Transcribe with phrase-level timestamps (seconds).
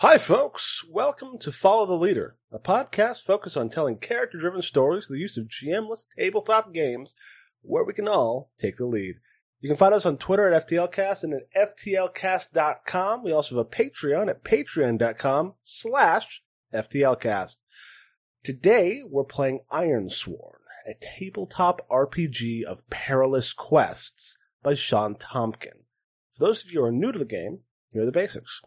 [0.00, 0.82] Hi, folks.
[0.88, 5.20] Welcome to Follow the Leader, a podcast focused on telling character driven stories through the
[5.20, 7.14] use of GM-less tabletop games
[7.60, 9.16] where we can all take the lead.
[9.60, 13.22] You can find us on Twitter at FTLcast and at FTLcast.com.
[13.22, 16.42] We also have a Patreon at patreon.com slash
[16.72, 17.56] FTLcast.
[18.42, 25.84] Today, we're playing Ironsworn, a tabletop RPG of perilous quests by Shawn Tomkin.
[26.32, 28.62] For those of you who are new to the game, here are the basics.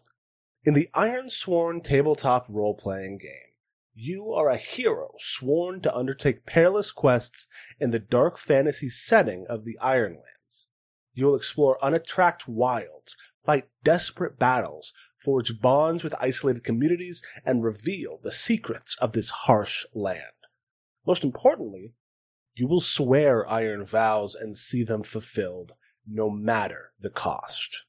[0.66, 3.52] In the Ironsworn tabletop role playing game,
[3.92, 9.66] you are a hero sworn to undertake perilous quests in the dark fantasy setting of
[9.66, 10.68] the Ironlands.
[11.12, 13.14] You will explore unattracked wilds,
[13.44, 19.84] fight desperate battles, forge bonds with isolated communities, and reveal the secrets of this harsh
[19.92, 20.32] land.
[21.06, 21.92] Most importantly,
[22.54, 25.72] you will swear iron vows and see them fulfilled,
[26.06, 27.84] no matter the cost.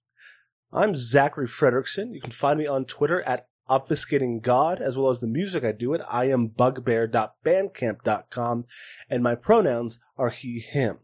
[0.72, 2.14] I'm Zachary Frederickson.
[2.14, 5.72] You can find me on Twitter at obfuscating God, as well as the music I
[5.72, 8.66] do at iambugbear.bandcamp.com,
[9.10, 10.98] and my pronouns are he, him.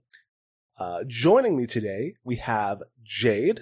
[0.78, 3.62] Uh, joining me today, we have Jade.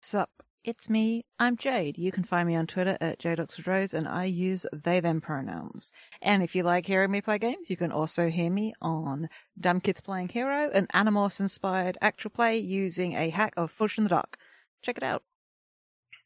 [0.00, 0.30] Sup,
[0.64, 1.24] it's me.
[1.38, 1.98] I'm Jade.
[1.98, 5.90] You can find me on Twitter at JadeOxfordRose, and I use they them pronouns.
[6.20, 9.80] And if you like hearing me play games, you can also hear me on Dumb
[9.80, 14.10] Kids Playing Hero, an Animorphs inspired actual play using a hack of Forged in the
[14.10, 14.36] Dark.
[14.82, 15.22] Check it out.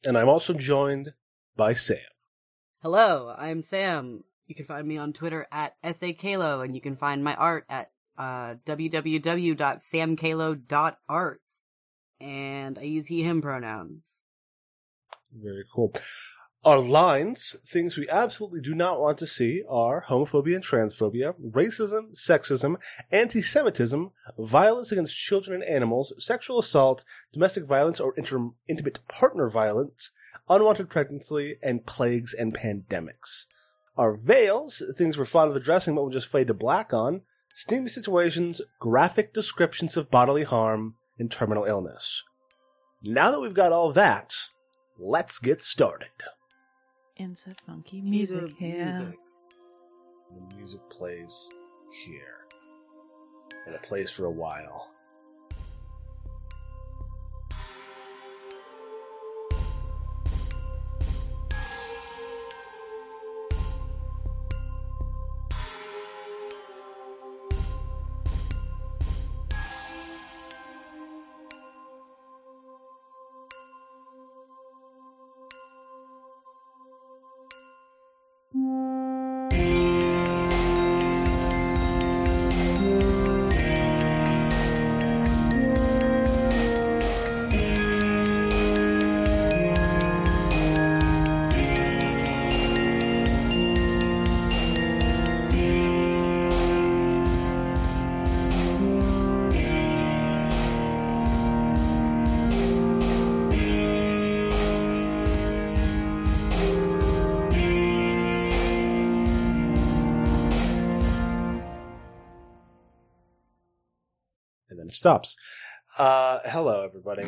[0.06, 1.14] And I'm also joined
[1.56, 1.98] by Sam.
[2.83, 4.22] Hello, I'm Sam.
[4.47, 7.91] You can find me on Twitter at SAKalo, and you can find my art at
[8.19, 11.41] uh, www.samkalo.art.
[12.20, 14.25] And I use he, him pronouns.
[15.32, 15.92] Very cool.
[16.64, 22.14] Our lines, things we absolutely do not want to see, are homophobia and transphobia, racism,
[22.14, 22.76] sexism,
[23.12, 27.04] anti Semitism, violence against children and animals, sexual assault,
[27.34, 30.10] domestic violence or inter- intimate partner violence,
[30.48, 33.44] unwanted pregnancy, and plagues and pandemics.
[33.98, 37.20] Our veils, things we're fond of addressing but will just fade to black on,
[37.54, 42.22] steamy situations, graphic descriptions of bodily harm, and terminal illness.
[43.03, 44.34] Now that we've got all that,
[44.98, 46.08] let's get started.
[47.24, 48.98] Insert funky music here.
[48.98, 49.18] music.
[50.30, 51.48] The music plays
[52.04, 52.44] here.
[53.64, 54.90] And it plays for a while.
[115.04, 115.37] Stops.
[115.98, 117.26] Uh, hello, everybody.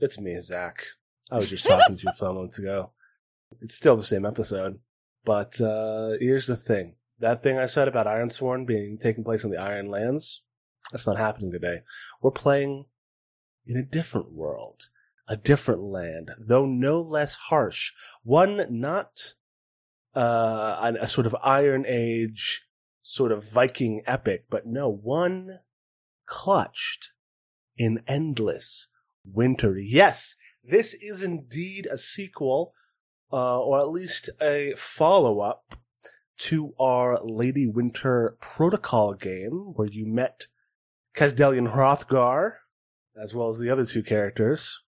[0.00, 0.86] It's me, Zach.
[1.30, 2.92] I was just talking to you a few moments ago.
[3.60, 4.78] It's still the same episode.
[5.22, 6.94] But uh, here's the thing.
[7.18, 10.42] That thing I said about Ironsworn being taking place in the Iron Lands,
[10.90, 11.80] that's not happening today.
[12.22, 12.86] We're playing
[13.66, 14.88] in a different world,
[15.28, 17.92] a different land, though no less harsh.
[18.22, 19.34] One not
[20.16, 22.64] uh, a sort of Iron Age,
[23.02, 25.58] sort of Viking epic, but no, one
[26.30, 27.10] clutched
[27.76, 28.88] in endless
[29.24, 29.78] winter.
[29.78, 32.72] Yes, this is indeed a sequel,
[33.32, 35.74] uh, or at least a follow up
[36.38, 40.46] to our Lady Winter Protocol game, where you met
[41.14, 42.52] Kasdelian Hrothgar,
[43.20, 44.80] as well as the other two characters.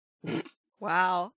[0.78, 1.32] Wow.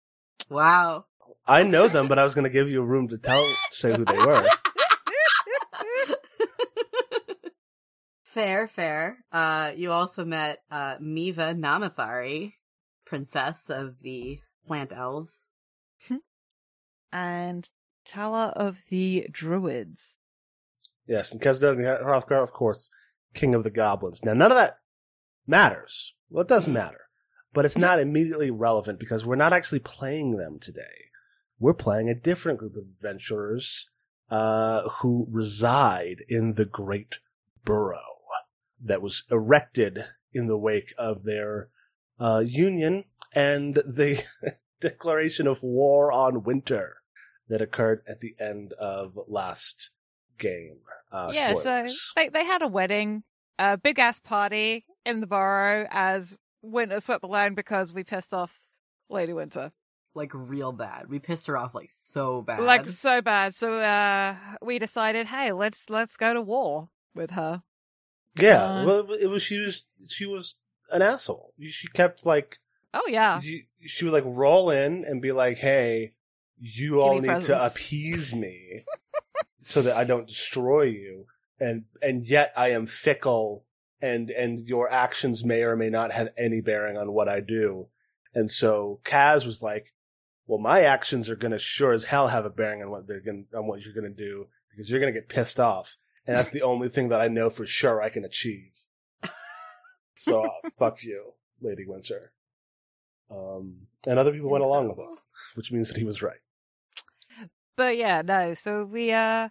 [0.49, 1.05] Wow.
[1.47, 3.95] I know them, but I was going to give you a room to tell, say
[3.95, 4.47] who they were.
[8.33, 9.17] Fair, fair.
[9.31, 12.53] Uh, you also met uh, Miva Namathari,
[13.05, 15.45] princess of the plant elves.
[17.11, 17.69] and
[18.05, 20.17] Tala of the Druids.
[21.05, 22.89] Yes, and Kasdelian Hrothgar, of course,
[23.35, 24.23] king of the goblins.
[24.25, 24.77] Now, none of that
[25.45, 26.15] matters.
[26.29, 27.01] Well, it does matter,
[27.53, 31.11] but it's not immediately relevant because we're not actually playing them today.
[31.59, 33.89] We're playing a different group of adventurers
[34.31, 37.19] uh, who reside in the Great
[37.63, 38.12] Burrow
[38.81, 41.69] that was erected in the wake of their
[42.19, 44.23] uh, union and the
[44.81, 46.97] declaration of war on winter.
[47.49, 49.91] that occurred at the end of last
[50.37, 50.77] game.
[51.11, 52.01] Uh, yeah, spoilers.
[52.01, 53.23] so they they had a wedding,
[53.59, 58.33] a big ass party in the Burrow as winter swept the land because we pissed
[58.33, 58.59] off
[59.09, 59.71] Lady Winter.
[60.15, 61.09] Like real bad.
[61.09, 62.61] We pissed her off like so bad.
[62.61, 63.53] Like so bad.
[63.53, 67.61] So uh we decided, hey, let's let's go to war with her.
[68.35, 70.55] Yeah, uh, well, it was she was she was
[70.91, 71.53] an asshole.
[71.59, 72.59] She kept like
[72.93, 73.39] Oh yeah.
[73.39, 76.13] she, she would like roll in and be like, "Hey,
[76.59, 78.85] you all me need to appease me
[79.61, 81.25] so that I don't destroy you."
[81.59, 83.65] And and yet I am fickle,
[84.01, 87.87] and and your actions may or may not have any bearing on what I do.
[88.35, 89.93] And so Kaz was like,
[90.45, 93.21] "Well, my actions are going to sure as hell have a bearing on what they're
[93.21, 96.37] going on what you're going to do because you're going to get pissed off, and
[96.37, 98.71] that's the only thing that I know for sure I can achieve."
[100.15, 102.31] So uh, fuck you, Lady Winter.
[103.29, 105.19] Um, and other people went along with it,
[105.55, 106.37] which means that he was right.
[107.75, 108.53] But yeah, no.
[108.53, 109.49] So we uh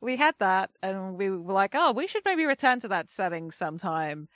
[0.00, 3.52] we had that, and we were like, oh, we should maybe return to that setting
[3.52, 4.28] sometime.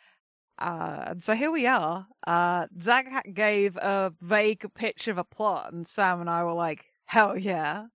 [0.58, 2.06] Uh, and so here we are.
[2.26, 6.86] Uh, Zach gave a vague pitch of a plot, and Sam and I were like,
[7.06, 7.86] hell yeah.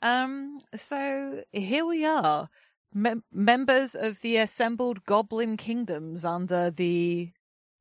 [0.00, 2.48] Um, so here we are,
[2.94, 7.32] mem- members of the assembled Goblin Kingdoms under the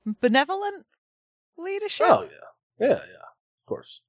[0.05, 0.85] benevolent
[1.57, 2.07] leadership.
[2.09, 3.27] Oh yeah, yeah, yeah.
[3.57, 4.01] Of course,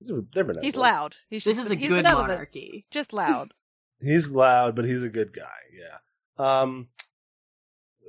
[0.00, 0.64] they're benevolent.
[0.64, 1.16] He's loud.
[1.28, 2.84] He's this just, is a he's good benevolent, monarchy.
[2.90, 3.54] Just loud.
[4.02, 5.60] He's loud, but he's a good guy.
[5.74, 5.98] Yeah.
[6.38, 6.88] Um,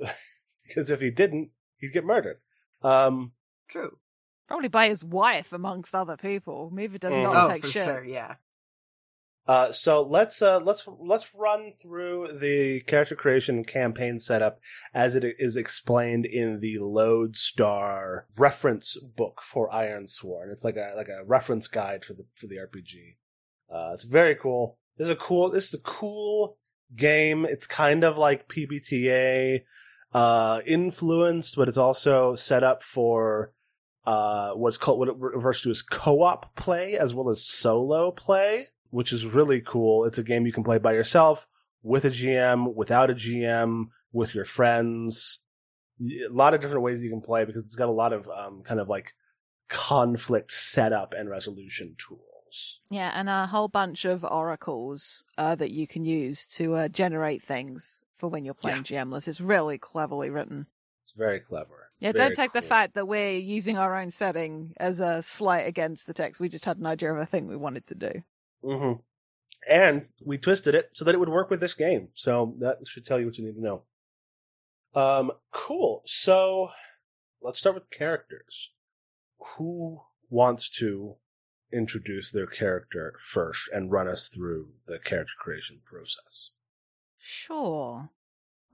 [0.66, 2.38] because if he didn't, he'd get murdered.
[2.82, 3.32] Um,
[3.68, 3.98] True.
[4.48, 6.70] Probably by his wife, amongst other people.
[6.72, 7.22] Miva does Mm.
[7.24, 7.84] not Oh, take for shit.
[7.84, 8.04] sure.
[8.04, 8.36] Yeah.
[9.46, 14.60] Uh, so let's uh, let's let's run through the character creation campaign setup
[14.94, 20.50] as it is explained in the Lodestar reference book for Iron Sworn.
[20.52, 23.16] It's like a like a reference guide for the for the RPG.
[23.68, 24.78] Uh, it's very cool.
[24.96, 25.50] This is a cool.
[25.50, 26.56] This is a cool
[26.94, 27.44] game.
[27.44, 29.62] It's kind of like PBTA
[30.14, 33.52] uh, influenced, but it's also set up for
[34.06, 38.66] uh, what's called what it refers to as co-op play as well as solo play
[38.92, 40.04] which is really cool.
[40.04, 41.48] It's a game you can play by yourself,
[41.82, 45.40] with a GM, without a GM, with your friends.
[46.00, 48.62] A lot of different ways you can play because it's got a lot of um,
[48.62, 49.14] kind of like
[49.68, 52.80] conflict setup and resolution tools.
[52.90, 57.42] Yeah, and a whole bunch of oracles uh, that you can use to uh, generate
[57.42, 59.26] things for when you're playing GMless.
[59.26, 60.66] It's really cleverly written.
[61.02, 61.90] It's very clever.
[61.98, 65.66] Yeah, Very don't take the fact that we're using our own setting as a slight
[65.66, 66.40] against the text.
[66.40, 68.22] We just had an idea of a thing we wanted to do.
[68.62, 68.92] Hmm
[69.68, 72.08] And we twisted it so that it would work with this game.
[72.14, 73.82] So that should tell you what you need to know.
[74.94, 76.02] Um, cool.
[76.06, 76.70] So
[77.40, 78.72] let's start with characters.
[79.56, 81.16] Who wants to
[81.72, 86.52] introduce their character first and run us through the character creation process?
[87.18, 88.10] Sure.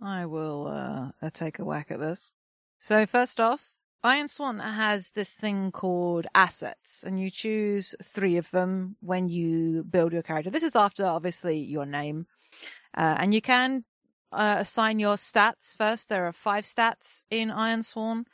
[0.00, 2.32] I will uh, take a whack at this.
[2.80, 3.74] So, first off,
[4.04, 10.12] Ironsworn has this thing called assets, and you choose three of them when you build
[10.12, 10.50] your character.
[10.50, 12.26] This is after, obviously, your name.
[12.96, 13.84] Uh, and you can
[14.32, 16.08] uh, assign your stats first.
[16.08, 18.24] There are five stats in Ironsworn.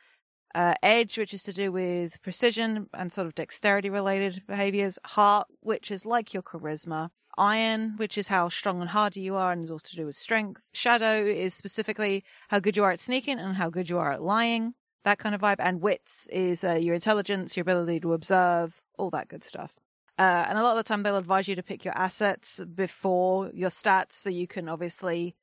[0.55, 4.99] Uh, edge, which is to do with precision and sort of dexterity related behaviors.
[5.05, 7.09] Heart, which is like your charisma.
[7.37, 10.15] Iron, which is how strong and hardy you are and is also to do with
[10.15, 10.61] strength.
[10.73, 14.23] Shadow is specifically how good you are at sneaking and how good you are at
[14.23, 14.75] lying.
[15.05, 15.56] That kind of vibe.
[15.58, 19.77] And wits is uh, your intelligence, your ability to observe, all that good stuff.
[20.19, 23.51] Uh, and a lot of the time they'll advise you to pick your assets before
[23.53, 25.34] your stats so you can obviously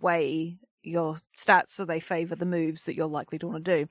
[0.00, 3.88] weigh your stats so they favor the moves that you're likely to want to do.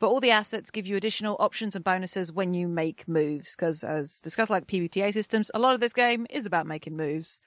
[0.00, 3.84] But all the assets give you additional options and bonuses when you make moves, because
[3.84, 7.40] as discussed, like PBTA systems, a lot of this game is about making moves.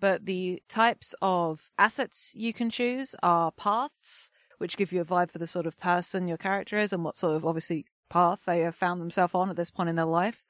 [0.00, 4.30] But the types of assets you can choose are paths,
[4.60, 7.16] which give you a vibe for the sort of person your character is and what
[7.16, 10.42] sort of obviously path they have found themselves on at this point in their life.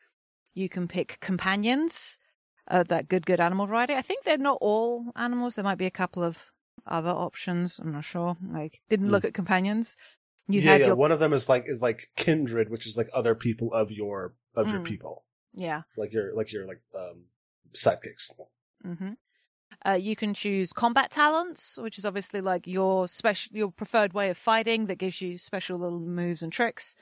[0.52, 2.18] You can pick companions,
[2.68, 3.94] uh, that good, good animal variety.
[3.94, 5.54] I think they're not all animals.
[5.54, 6.50] There might be a couple of
[6.86, 7.78] other options.
[7.78, 8.36] I'm not sure.
[8.52, 9.96] I didn't look at companions.
[10.48, 10.86] You yeah, yeah.
[10.86, 13.92] your One of them is like is like kindred, which is like other people of
[13.92, 14.84] your of your Mm.
[14.84, 15.24] people,
[15.54, 15.82] yeah.
[15.96, 17.26] like your like your like um
[17.74, 18.32] sidekicks.
[18.82, 19.12] hmm
[19.86, 24.30] Uh, you can choose combat talents, which is obviously like your special, your preferred way
[24.30, 26.94] of fighting that gives you special little moves and tricks.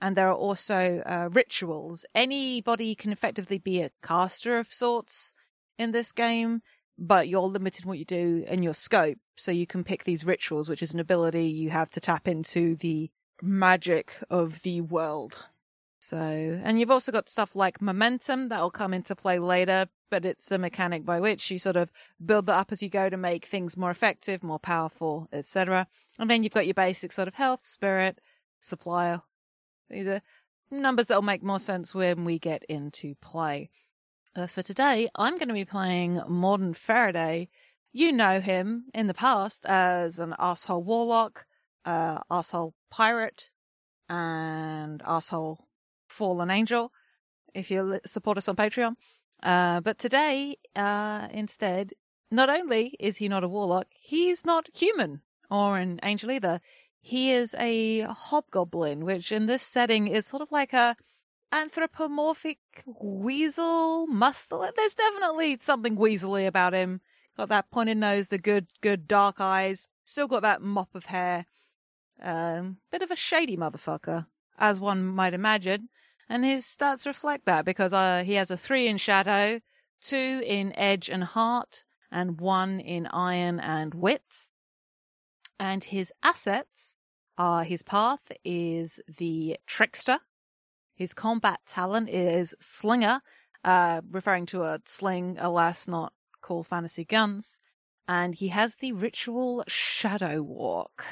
[0.00, 2.04] And there are also uh, rituals.
[2.14, 5.32] Anybody can effectively be a caster of sorts
[5.78, 6.62] in this game,
[6.98, 9.18] but you're limited in what you do and your scope.
[9.36, 12.76] So you can pick these rituals, which is an ability you have to tap into
[12.76, 13.10] the
[13.42, 15.46] magic of the world.
[16.06, 16.18] So,
[16.62, 20.56] and you've also got stuff like momentum that'll come into play later, but it's a
[20.56, 21.90] mechanic by which you sort of
[22.24, 25.88] build that up as you go to make things more effective, more powerful, etc.
[26.20, 28.20] And then you've got your basic sort of health, spirit,
[28.60, 29.18] supply.
[29.90, 30.22] These are
[30.70, 33.70] numbers that'll make more sense when we get into play.
[34.36, 37.48] Uh, for today, I'm going to be playing Morden Faraday.
[37.92, 41.46] You know him in the past as an asshole warlock,
[41.84, 43.50] uh, asshole pirate,
[44.08, 45.65] and asshole
[46.16, 46.92] fallen angel.
[47.54, 48.94] If you support us on Patreon,
[49.42, 51.92] uh, but today, uh, instead,
[52.30, 55.20] not only is he not a warlock, he's not human
[55.50, 56.60] or an angel either.
[57.00, 60.96] He is a hobgoblin, which in this setting is sort of like a
[61.52, 64.68] anthropomorphic weasel muscle.
[64.76, 67.00] There's definitely something weaselly about him.
[67.36, 69.86] Got that pointed nose, the good, good dark eyes.
[70.04, 71.46] Still got that mop of hair.
[72.20, 74.26] Um, bit of a shady motherfucker,
[74.58, 75.90] as one might imagine.
[76.28, 79.60] And his stats reflect that because uh, he has a three in shadow,
[80.00, 84.52] two in edge and heart, and one in iron and wits.
[85.58, 86.98] And his assets
[87.38, 90.18] are his path is the trickster.
[90.94, 93.20] His combat talent is slinger,
[93.64, 97.60] uh, referring to a sling, alas, not cool fantasy guns.
[98.08, 101.04] And he has the ritual shadow walk.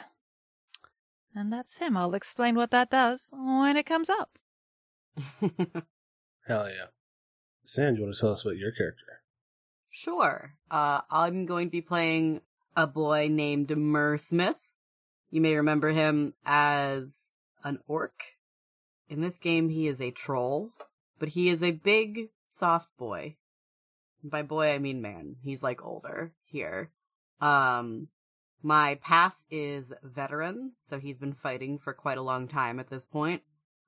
[1.34, 1.96] And that's him.
[1.96, 4.38] I'll explain what that does when it comes up.
[6.46, 6.86] Hell yeah.
[7.62, 9.22] Sam, do you want to tell us about your character?
[9.88, 10.54] Sure.
[10.70, 12.42] Uh, I'm going to be playing
[12.76, 14.60] a boy named Mur Smith.
[15.30, 18.36] You may remember him as an orc.
[19.08, 20.72] In this game, he is a troll,
[21.18, 23.36] but he is a big, soft boy.
[24.22, 25.36] By boy, I mean man.
[25.42, 26.90] He's like older here.
[27.40, 28.08] Um,
[28.62, 33.04] my path is veteran, so he's been fighting for quite a long time at this
[33.04, 33.42] point.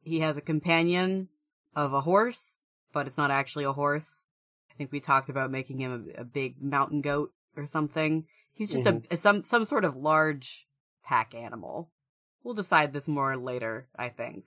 [0.07, 1.29] He has a companion
[1.75, 4.25] of a horse, but it's not actually a horse.
[4.71, 8.25] I think we talked about making him a, a big mountain goat or something.
[8.53, 9.13] He's just mm-hmm.
[9.13, 10.69] a some some sort of large
[11.05, 11.91] pack animal.
[12.45, 14.47] We'll decide this more later, I think.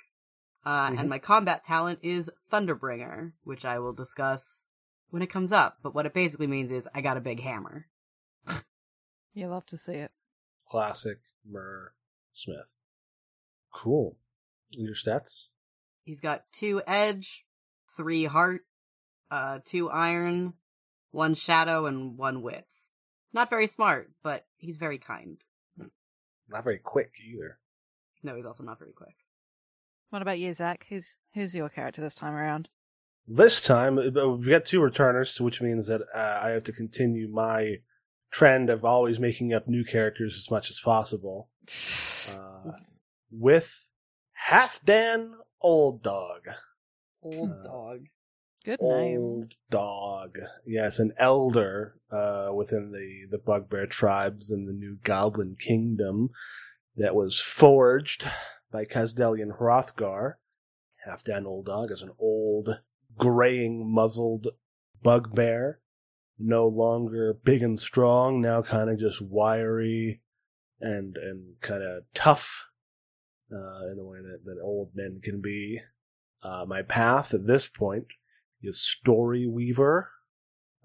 [0.66, 1.00] Uh, mm-hmm.
[1.00, 4.66] and my combat talent is Thunderbringer, which I will discuss
[5.10, 5.80] when it comes up.
[5.84, 7.88] But what it basically means is I got a big hammer.
[9.34, 10.12] You'll love to see it.
[10.66, 11.94] Classic Mur
[12.34, 12.78] Smith.
[13.74, 14.16] Cool.
[14.72, 15.46] Your stats?
[16.04, 17.46] He's got two edge,
[17.96, 18.62] three heart,
[19.32, 20.54] uh, two iron,
[21.12, 22.90] one shadow, and one wits.
[23.34, 25.38] Not very smart, but he's very kind.
[26.50, 27.60] Not very quick either.
[28.24, 29.16] No, he's also not very quick.
[30.10, 30.86] What about you, Zach?
[30.90, 32.70] Who's who's your character this time around?
[33.28, 37.28] This time uh, we've got two returners, which means that uh, I have to continue
[37.28, 37.78] my
[38.32, 41.50] trend of always making up new characters as much as possible.
[42.30, 42.74] Uh,
[43.32, 43.89] with
[44.50, 46.48] Halfdan Old Dog.
[47.22, 48.00] Old uh, Dog.
[48.66, 49.20] Good name.
[49.20, 50.40] Old Dog.
[50.66, 56.32] Yes, an elder uh, within the, the Bugbear tribes in the new Goblin Kingdom
[56.96, 58.28] that was forged
[58.72, 60.40] by Kazdelian Hrothgar.
[61.08, 62.82] Halfdan Old Dog is an old,
[63.18, 64.48] graying, muzzled
[65.04, 65.80] bugbear.
[66.40, 70.22] No longer big and strong, now kind of just wiry
[70.82, 72.69] and and kind of tough
[73.52, 75.80] uh, in the way that, that old men can be.
[76.42, 78.14] Uh, my path at this point
[78.62, 80.10] is Story Weaver.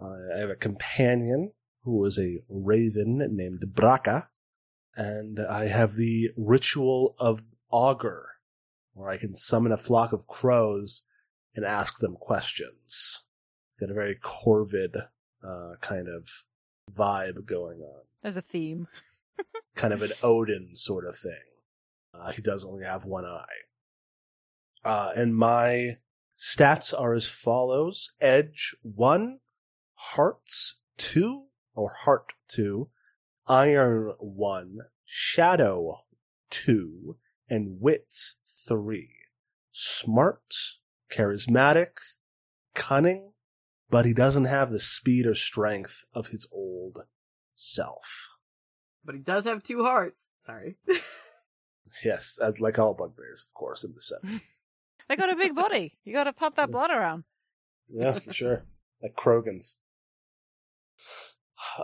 [0.01, 1.53] Uh, I have a companion
[1.83, 4.29] who is a raven named Braca,
[4.97, 8.31] and I have the Ritual of Augur,
[8.95, 11.03] where I can summon a flock of crows
[11.55, 13.23] and ask them questions.
[13.79, 15.09] Got a very corvid
[15.47, 16.29] uh, kind of
[16.93, 18.03] vibe going on.
[18.23, 18.89] There's a theme.
[19.75, 21.43] kind of an Odin sort of thing.
[22.15, 23.45] Uh, he does only have one eye.
[24.85, 25.97] Uh, and my
[26.39, 29.41] stats are as follows Edge 1,
[29.95, 31.45] Hearts 2,
[31.75, 32.89] or Heart 2,
[33.47, 36.01] Iron 1, Shadow
[36.51, 37.17] 2,
[37.49, 39.11] and Wits 3.
[39.73, 40.55] Smart,
[41.11, 41.97] charismatic,
[42.75, 43.33] cunning,
[43.91, 47.05] but he doesn't have the speed or strength of his old
[47.55, 48.31] self.
[49.05, 50.31] But he does have two hearts.
[50.45, 50.77] Sorry.
[52.03, 54.19] Yes, like all bugbears, of course, in the set.
[55.09, 55.97] they got a big body.
[56.05, 57.25] You got to pump that blood around.
[57.89, 58.65] Yeah, for sure.
[59.03, 59.75] Like Krogans.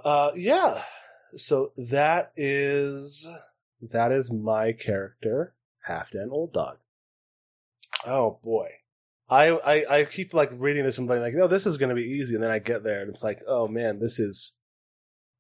[0.05, 0.83] Uh, yeah.
[1.37, 3.27] So that is
[3.81, 5.55] that is my character,
[5.89, 6.79] Halfdan Old Dog.
[8.07, 8.69] Oh boy.
[9.29, 11.95] I, I, I keep like reading this and being like, no, this is going to
[11.95, 14.53] be easy, and then I get there and it's like, oh man, this is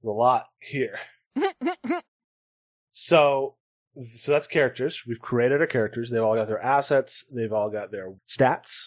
[0.05, 0.99] a lot here.
[2.93, 3.57] so
[4.05, 5.05] so that's characters.
[5.07, 6.11] We've created our characters.
[6.11, 7.25] They've all got their assets.
[7.33, 8.87] They've all got their stats.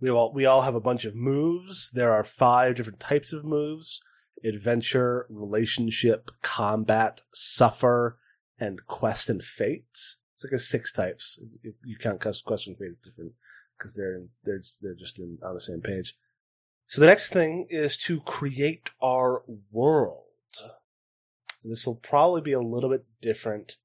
[0.00, 1.90] We all we all have a bunch of moves.
[1.92, 4.00] There are five different types of moves:
[4.44, 8.18] adventure, relationship, combat, suffer,
[8.58, 9.84] and quest and fate.
[10.34, 11.38] It's like a six types.
[11.84, 13.32] You count quest and fate, it's different
[13.76, 16.14] because they're they're they're just in, on the same page.
[16.88, 19.42] So the next thing is to create our
[19.72, 20.22] world.
[21.64, 23.76] This will probably be a little bit different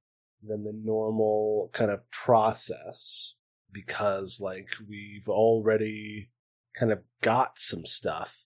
[0.43, 3.36] than the normal kind of process
[3.71, 6.29] because like we've already
[6.75, 8.45] kind of got some stuff.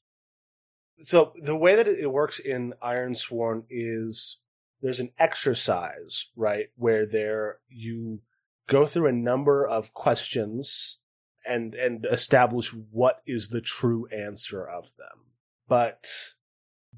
[0.97, 4.39] So the way that it works in Ironsworn is
[4.81, 8.21] there's an exercise, right, where there you
[8.67, 10.99] go through a number of questions
[11.47, 15.25] and and establish what is the true answer of them.
[15.67, 16.05] But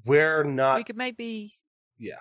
[0.04, 1.54] we're not we could maybe
[1.98, 2.20] yeah.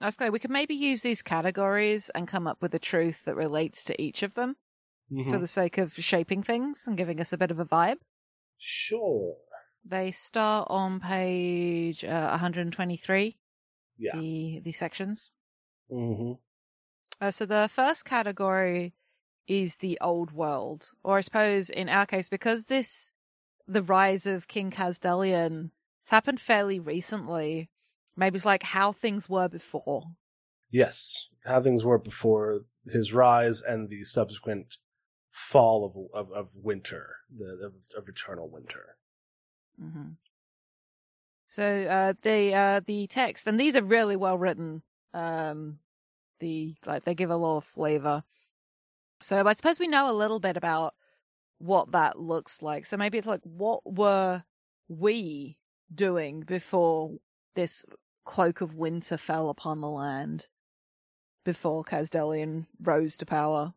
[0.00, 0.32] I was going.
[0.32, 4.00] We could maybe use these categories and come up with a truth that relates to
[4.02, 4.56] each of them
[5.10, 5.30] Mhm.
[5.30, 7.98] for the sake of shaping things and giving us a bit of a vibe.
[8.58, 9.36] Sure.
[9.84, 13.38] They start on page uh, 123.
[13.98, 14.16] Yeah.
[14.16, 15.30] The the sections.
[15.90, 16.32] Mm-hmm.
[17.20, 18.94] Uh, so the first category
[19.46, 23.12] is the old world, or I suppose in our case, because this
[23.66, 25.70] the rise of King Kazdelian
[26.02, 27.70] has happened fairly recently.
[28.16, 30.04] Maybe it's like how things were before.
[30.70, 31.28] Yes.
[31.44, 34.78] How things were before his rise and the subsequent
[35.30, 38.96] fall of of, of winter, the of, of eternal winter.
[39.78, 40.14] hmm
[41.48, 44.82] So uh, the uh, the text, and these are really well written.
[45.12, 45.78] Um,
[46.40, 48.24] the like they give a lot of flavor.
[49.20, 50.94] So I suppose we know a little bit about
[51.58, 52.86] what that looks like.
[52.86, 54.44] So maybe it's like, what were
[54.88, 55.56] we
[55.94, 57.12] doing before
[57.54, 57.84] this
[58.26, 60.46] cloak of winter fell upon the land?
[61.44, 63.72] Before Kazdelian rose to power.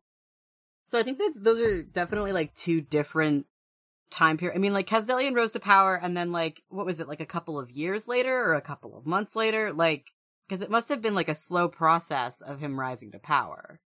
[0.84, 3.46] So I think that's those are definitely like two different
[4.10, 4.56] time period.
[4.56, 7.26] I mean, like Kazdelian rose to power, and then like what was it, like a
[7.26, 9.72] couple of years later or a couple of months later?
[9.72, 10.08] Like,
[10.48, 13.80] because it must have been like a slow process of him rising to power.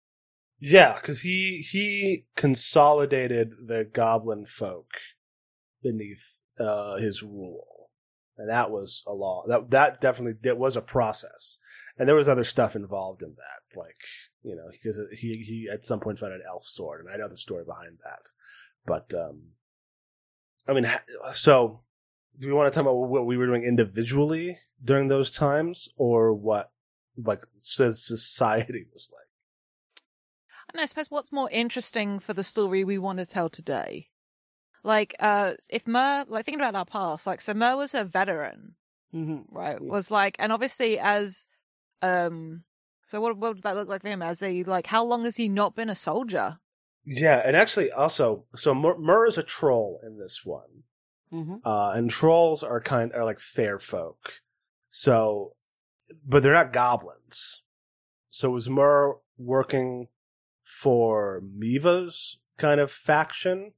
[0.59, 4.91] Yeah, because he he consolidated the goblin folk
[5.81, 7.80] beneath uh, his rule,
[8.41, 9.43] and that was a law.
[9.47, 11.57] That that definitely that was a process,
[11.97, 14.01] and there was other stuff involved in that, like
[14.41, 17.29] you know, because he he at some point found an elf sword, and I know
[17.29, 18.23] the story behind that.
[18.85, 19.51] But um,
[20.67, 20.91] I mean,
[21.33, 21.81] so
[22.39, 26.33] do we want to talk about what we were doing individually during those times, or
[26.33, 26.71] what
[27.15, 29.27] like society was like?
[30.73, 34.07] And I suppose what's more interesting for the story we want to tell today?
[34.83, 38.75] Like, uh, if Mur, like thinking about our past, like, so Mur was a veteran,
[39.13, 39.53] Mm-hmm.
[39.55, 39.77] right?
[39.81, 39.89] Yeah.
[39.91, 41.45] Was like, and obviously as,
[42.01, 42.63] um,
[43.05, 44.21] so what, what does that look like for him?
[44.21, 46.59] As a, like, how long has he not been a soldier?
[47.03, 50.83] Yeah, and actually, also, so Mur, Mur is a troll in this one,
[51.33, 51.55] Mm-hmm.
[51.65, 54.41] uh, and trolls are kind are like fair folk.
[54.89, 55.53] So,
[56.27, 57.61] but they're not goblins.
[58.29, 60.09] So was Mur working
[60.63, 63.71] for Miva's kind of faction,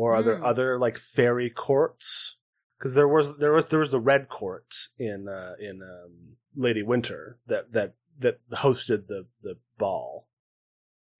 [0.00, 0.44] or are there Hmm.
[0.46, 2.36] other like fairy courts?
[2.78, 6.82] Because there was there was there was the Red Court in uh, in um, Lady
[6.82, 10.26] Winter that that that hosted the the ball.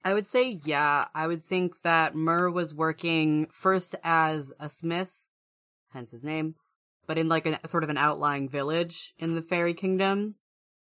[0.02, 5.12] I would say, yeah, I would think that Mur was working first as a smith,
[5.92, 6.54] hence his name,
[7.06, 10.36] but in like a sort of an outlying village in the fairy kingdom,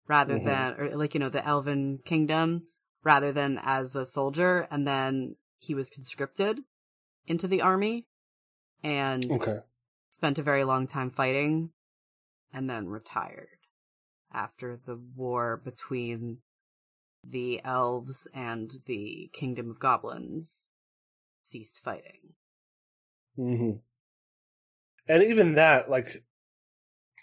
[0.06, 0.44] rather Mhm.
[0.44, 2.64] than, or like, you know, the elven kingdom,
[3.02, 4.68] rather than as a soldier.
[4.70, 6.60] And then he was conscripted
[7.28, 8.06] into the army
[8.82, 9.60] and Okay.
[10.10, 11.70] spent a very long time fighting
[12.52, 13.48] and then retired
[14.32, 16.38] after the war between
[17.24, 20.64] the elves and the kingdom of goblins
[21.42, 22.34] ceased fighting.
[23.36, 23.72] hmm
[25.08, 26.24] And even that, like,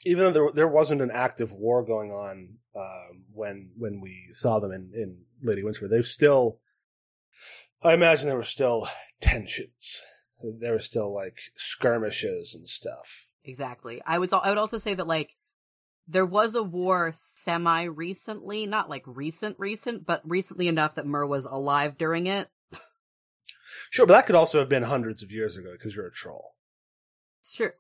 [0.05, 4.59] even though there there wasn't an active war going on um, when when we saw
[4.59, 6.59] them in in Lady Winter, they've still.
[7.85, 8.87] I imagine there were still
[9.21, 10.01] tensions.
[10.59, 13.29] There were still like skirmishes and stuff.
[13.43, 14.01] Exactly.
[14.05, 15.35] I would I would also say that like
[16.07, 21.25] there was a war semi recently, not like recent recent, but recently enough that Mur
[21.25, 22.49] was alive during it.
[23.91, 26.55] Sure, but that could also have been hundreds of years ago because you're a troll.
[27.43, 27.75] Sure.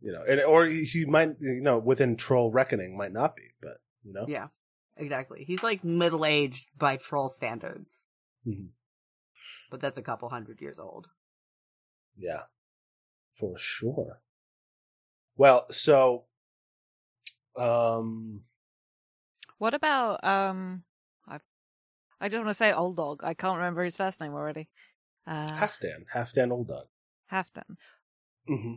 [0.00, 3.78] You know, and or he might you know within troll reckoning might not be, but
[4.02, 4.26] you know.
[4.28, 4.48] Yeah.
[4.96, 5.44] Exactly.
[5.44, 8.04] He's like middle aged by troll standards.
[8.46, 8.70] Mhm.
[9.74, 11.08] But that's a couple hundred years old.
[12.16, 12.42] Yeah,
[13.32, 14.20] for sure.
[15.36, 16.26] Well, so,
[17.56, 18.42] um,
[19.58, 20.84] What about, um,
[21.26, 21.42] I've
[22.20, 23.24] I just want to say old dog.
[23.24, 24.68] I can't remember his first name already.
[25.26, 26.86] Uh, Halfdan, Halfdan Old Dog.
[27.32, 27.74] Halfdan.
[28.48, 28.74] Mm-hmm.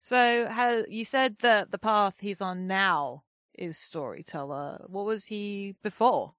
[0.00, 3.24] So, ha you said that the path he's on now
[3.58, 4.84] is storyteller.
[4.86, 6.35] What was he before?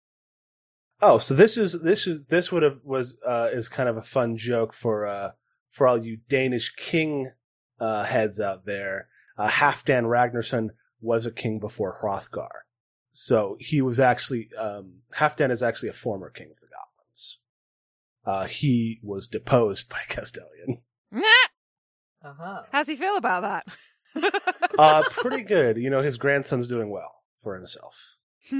[1.02, 4.02] Oh, so this is this is this would have was uh, is kind of a
[4.02, 5.32] fun joke for uh
[5.70, 7.32] for all you Danish king
[7.80, 9.08] uh, heads out there.
[9.38, 12.64] Uh, Halfdan Ragnarsson was a king before Hrothgar,
[13.12, 17.38] so he was actually um, Halfdan is actually a former king of the goblins.
[18.26, 20.82] Uh, he was deposed by Castellion.
[22.24, 22.64] Uh-huh.
[22.72, 24.34] How's he feel about that?
[24.78, 25.78] Uh, pretty good.
[25.78, 28.18] You know, his grandson's doing well for himself.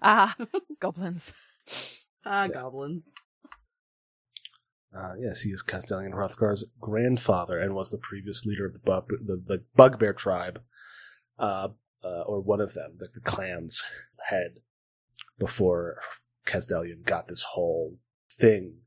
[0.00, 0.34] ah,
[0.80, 1.32] goblins.
[2.24, 2.48] Ah, Yeah.
[2.48, 3.04] goblins.
[4.94, 9.08] Uh, yes, he is Castellion Hrothgar's grandfather and was the previous leader of the bug,
[9.08, 10.60] the, the Bugbear tribe,
[11.38, 11.68] uh,
[12.04, 13.82] uh, or one of them, the, the clan's
[14.26, 14.58] head,
[15.38, 15.96] before
[16.46, 17.98] Castellion got this whole
[18.30, 18.80] thing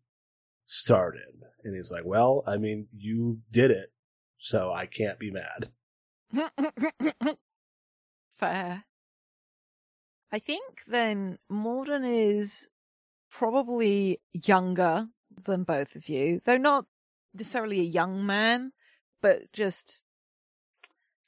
[0.64, 1.42] started.
[1.64, 3.92] And he's like, well, I mean, you did it,
[4.38, 5.72] so I can't be mad.
[8.38, 8.84] Fair.
[10.32, 12.70] I think then Morden is
[13.30, 15.08] probably younger
[15.46, 16.86] than both of you, though not
[17.34, 18.72] necessarily a young man,
[19.22, 20.04] but just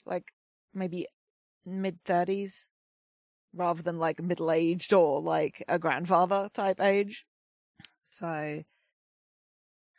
[0.05, 0.31] like
[0.73, 1.07] maybe
[1.65, 2.69] mid 30s
[3.53, 7.25] rather than like middle aged or like a grandfather type age.
[8.03, 8.63] So,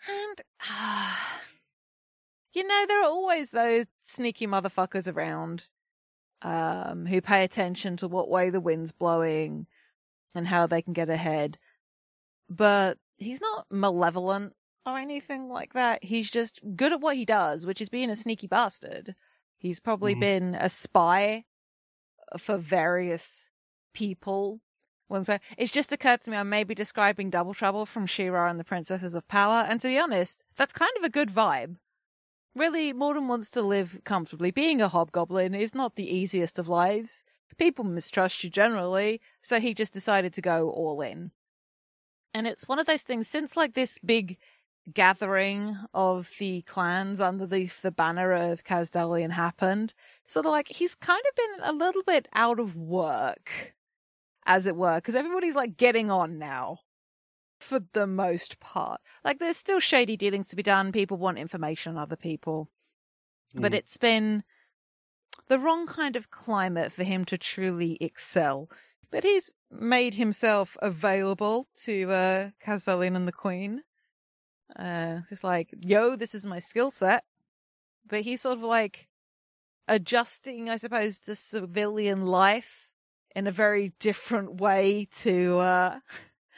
[0.09, 1.41] and ah,
[2.53, 5.65] you know, there are always those sneaky motherfuckers around
[6.43, 9.67] um, who pay attention to what way the wind's blowing
[10.35, 11.59] and how they can get ahead.
[12.49, 14.55] But he's not malevolent
[14.87, 16.05] or anything like that.
[16.05, 19.15] He's just good at what he does, which is being a sneaky bastard.
[19.59, 20.21] He's probably Mhm.
[20.21, 21.45] been a spy
[22.39, 23.49] for various
[23.93, 24.61] people.
[25.57, 28.65] It's just occurred to me, I may be describing Double Trouble from She-Ra and the
[28.65, 31.77] Princesses of Power, and to be honest, that's kind of a good vibe.
[32.55, 34.51] Really, Morden wants to live comfortably.
[34.51, 37.25] Being a hobgoblin is not the easiest of lives.
[37.57, 41.33] People mistrust you generally, so he just decided to go all in.
[42.33, 44.39] And it's one of those things, since like this big
[44.93, 49.93] gathering of the clans under the, the banner of Kazdalian happened,
[50.27, 53.75] sort of like he's kind of been a little bit out of work,
[54.47, 56.81] as it were, because everybody's like getting on now
[57.59, 59.01] for the most part.
[59.25, 60.93] Like there's still shady dealings to be done.
[60.93, 62.71] People want information on other people.
[63.55, 63.77] But Mm.
[63.77, 64.45] it's been
[65.49, 68.71] the wrong kind of climate for him to truly excel.
[69.11, 73.83] But he's made himself available to uh Kazalin and the Queen.
[74.77, 77.25] Uh just like, yo, this is my skill set.
[78.07, 79.09] But he's sort of like
[79.87, 82.89] adjusting, I suppose, to civilian life
[83.35, 86.01] in a very different way to uh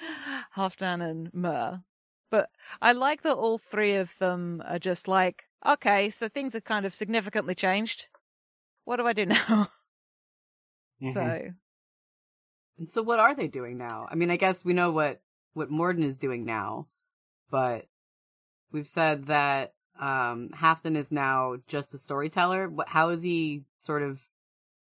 [0.57, 1.83] Halfdan and Mur.
[2.31, 6.65] But I like that all three of them are just like, okay, so things have
[6.65, 8.07] kind of significantly changed.
[8.85, 9.69] What do I do now?
[11.03, 11.15] Mhm.
[11.15, 11.49] So,
[12.79, 14.07] And so what are they doing now?
[14.11, 15.21] I mean, I guess we know what,
[15.55, 16.87] what Morden is doing now,
[17.51, 17.87] but
[18.71, 22.69] we've said that, um, Halfdan is now just a storyteller.
[22.69, 24.21] What, how is he sort of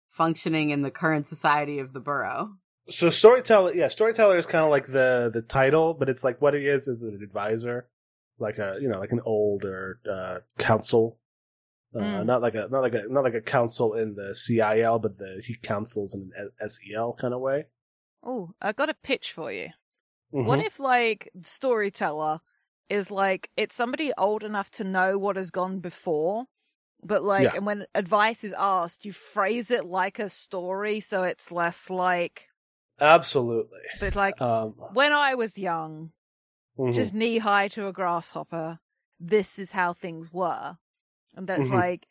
[0.10, 2.56] functioning in the current society of the borough?
[2.90, 6.54] So storyteller, yeah, storyteller is kind of like the the title, but it's like what
[6.54, 7.88] he is is an advisor,
[8.38, 11.18] like a you know like an older uh, council,
[11.96, 12.26] uh, Mm.
[12.26, 15.42] not like a not like a not like a council in the CIL, but the
[15.46, 17.66] he counsels in an SEL kind of way.
[18.28, 19.70] oh, I got a pitch for you.
[20.34, 20.46] Mhm.
[20.46, 22.40] What if, like, storyteller
[22.90, 26.46] is like, it's somebody old enough to know what has gone before,
[27.04, 27.56] but like, Yeah.
[27.58, 32.48] and when advice is asked, you phrase it like a story so it's less like,
[33.00, 33.82] Absolutely.
[34.00, 36.12] but like, Um, when I was young,
[36.78, 36.94] mhm.
[36.94, 38.80] just knee high to a grasshopper.
[39.20, 40.78] This is how things were,
[41.36, 41.74] and that's Mhm.
[41.74, 42.08] like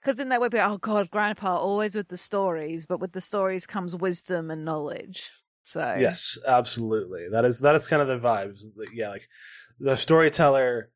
[0.00, 3.20] because then that would be oh god, grandpa always with the stories, but with the
[3.20, 5.30] stories comes wisdom and knowledge.
[5.62, 7.28] So Yes, absolutely.
[7.30, 8.64] That is that is kind of the vibes.
[8.92, 9.28] Yeah, like
[9.78, 10.90] the storyteller.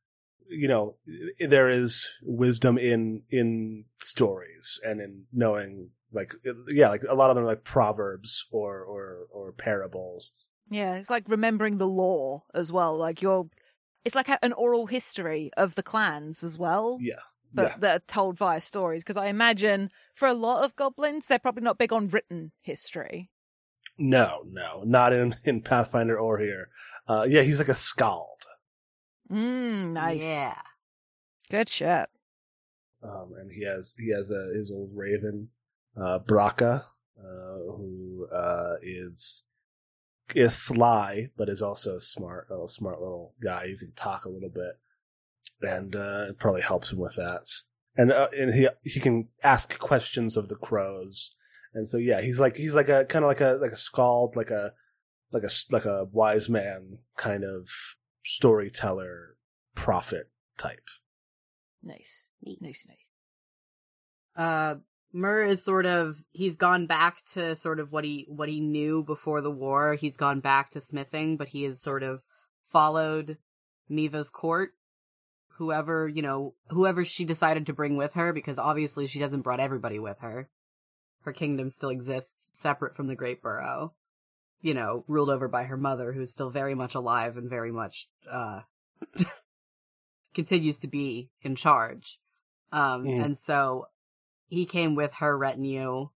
[0.48, 0.96] You know,
[1.38, 6.34] there is wisdom in in stories and in knowing, like,
[6.68, 9.11] yeah, like a lot of them are like proverbs or or
[9.52, 10.46] parables.
[10.70, 12.96] yeah, it's like remembering the law as well.
[12.96, 13.48] Like you're,
[14.04, 16.98] it's like an oral history of the clans as well.
[17.00, 17.20] Yeah,
[17.54, 17.76] But yeah.
[17.78, 19.02] that are told via stories.
[19.02, 23.30] Because I imagine for a lot of goblins, they're probably not big on written history.
[23.98, 26.68] No, no, not in in Pathfinder or here.
[27.06, 28.42] Uh, yeah, he's like a skald.
[29.30, 30.20] Mm, nice.
[30.22, 30.54] Yeah.
[31.50, 32.08] Good shit.
[33.02, 35.48] um, and he has he has a his old raven,
[35.96, 36.82] uh, Braca, uh,
[37.16, 39.44] who uh, is
[40.34, 44.48] is sly, but is also smart, a smart little guy who can talk a little
[44.48, 44.78] bit,
[45.60, 47.46] and uh, it probably helps him with that.
[47.96, 51.34] And uh, and he he can ask questions of the crows,
[51.74, 54.36] and so yeah, he's like he's like a kind of like a like a skald,
[54.36, 54.72] like a
[55.30, 57.68] like a like a wise man kind of
[58.24, 59.36] storyteller
[59.74, 60.88] prophet type.
[61.82, 62.96] Nice, neat, nice, nice.
[64.34, 64.76] Uh,
[65.12, 69.02] Mur is sort of he's gone back to sort of what he what he knew
[69.02, 69.94] before the war.
[69.94, 72.22] He's gone back to smithing, but he has sort of
[72.70, 73.36] followed
[73.88, 74.70] Miva's court.
[75.58, 79.60] Whoever, you know, whoever she decided to bring with her, because obviously she hasn't brought
[79.60, 80.48] everybody with her.
[81.20, 83.92] Her kingdom still exists separate from the Great Burrow.
[84.62, 88.06] You know, ruled over by her mother, who's still very much alive and very much,
[88.30, 88.60] uh,
[90.34, 92.18] continues to be in charge.
[92.72, 93.24] Um, Mm.
[93.24, 93.86] and so
[94.52, 96.08] he came with her retinue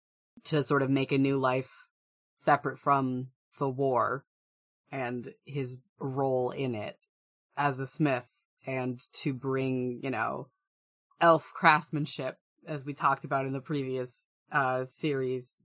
[0.43, 1.87] to sort of make a new life
[2.35, 4.25] separate from the war
[4.91, 6.97] and his role in it
[7.55, 8.25] as a smith
[8.67, 10.49] and to bring, you know,
[11.21, 12.35] elf craftsmanship
[12.67, 15.55] as we talked about in the previous uh series,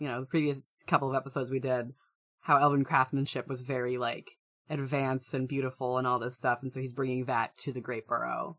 [0.00, 1.92] you know, the previous couple of episodes we did,
[2.40, 4.32] how elven craftsmanship was very like
[4.68, 8.08] advanced and beautiful and all this stuff and so he's bringing that to the Great
[8.08, 8.58] Burrow.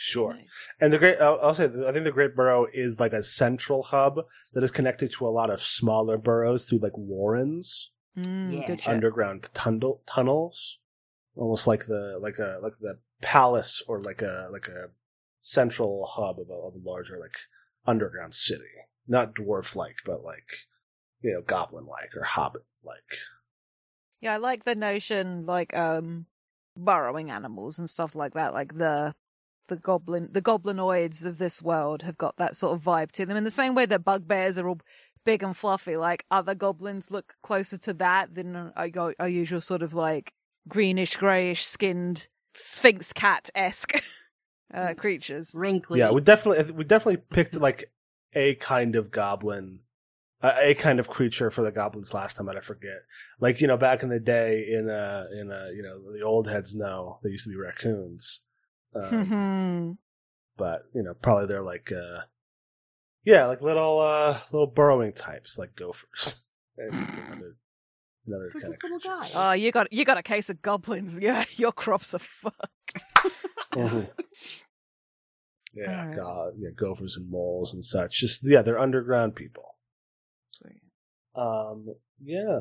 [0.00, 0.34] Sure.
[0.34, 0.46] Nice.
[0.80, 3.82] And the great, I'll, I'll say, I think the Great Burrow is like a central
[3.82, 4.20] hub
[4.52, 8.66] that is connected to a lot of smaller burrows through like warrens, Mm, Yeah.
[8.66, 10.78] Good underground tunnel tunnels,
[11.36, 14.88] almost like the like a like the palace or like a like a
[15.40, 17.36] central hub of a, of a larger like
[17.86, 18.64] underground city,
[19.08, 20.66] not dwarf like, but like
[21.22, 23.18] you know goblin like or hobbit like.
[24.20, 26.26] Yeah, I like the notion, like um,
[26.76, 28.52] burrowing animals and stuff like that.
[28.52, 29.14] Like the
[29.68, 33.36] the goblin, the goblinoids of this world have got that sort of vibe to them.
[33.36, 34.80] In the same way that bugbears are all
[35.24, 39.60] big and fluffy, like other goblins look closer to that than our, our our usual
[39.60, 40.32] sort of like
[40.68, 44.02] greenish, greyish skinned sphinx cat esque
[44.74, 45.52] uh, creatures.
[45.54, 45.98] Wrinkly.
[46.00, 47.92] Yeah, we definitely we definitely picked like
[48.34, 49.80] a kind of goblin,
[50.42, 52.46] uh, a kind of creature for the goblins last time.
[52.46, 52.98] But I forget.
[53.40, 56.48] Like you know, back in the day, in uh in uh you know the old
[56.48, 58.40] heads know they used to be raccoons,
[58.94, 59.98] um,
[60.56, 62.20] but you know probably they're like uh
[63.24, 66.36] yeah like little uh little burrowing types like gophers.
[66.80, 67.56] And another
[68.26, 69.02] another kind of little creatures.
[69.04, 69.32] guys.
[69.34, 71.18] oh, you got you got a case of goblins.
[71.20, 73.04] Yeah, your crops are fucked.
[73.72, 74.08] Mhm.
[75.74, 76.16] Yeah, Alright.
[76.16, 78.20] go- yeah, gophers and moles and such.
[78.20, 79.74] Just yeah, they're underground people.
[81.34, 82.60] Um, yeah.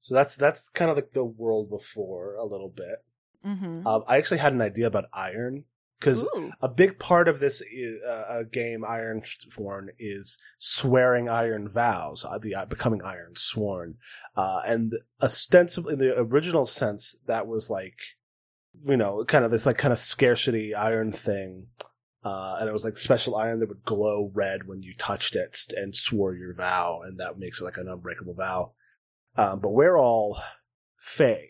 [0.00, 3.04] So that's that's kind of like the world before a little bit.
[3.44, 3.86] Mm-hmm.
[3.86, 5.64] Um, I actually had an idea about iron
[6.02, 6.26] because
[6.60, 12.26] a big part of this is, uh, uh, game, Iron Sworn, is swearing iron vows,
[12.28, 13.98] uh, the uh, becoming iron sworn,
[14.36, 18.00] uh, and ostensibly in the original sense, that was like,
[18.84, 21.68] you know, kind of this like kind of scarcity iron thing.
[22.24, 25.56] Uh, and it was like special iron that would glow red when you touched it
[25.76, 28.72] and swore your vow, and that makes it like an unbreakable vow.
[29.36, 30.40] Um, but we're all
[30.98, 31.48] fae.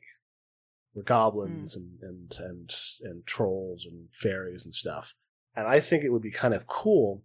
[0.95, 1.81] We're goblins mm.
[1.81, 5.15] and, and and and trolls and fairies and stuff.
[5.55, 7.23] And I think it would be kind of cool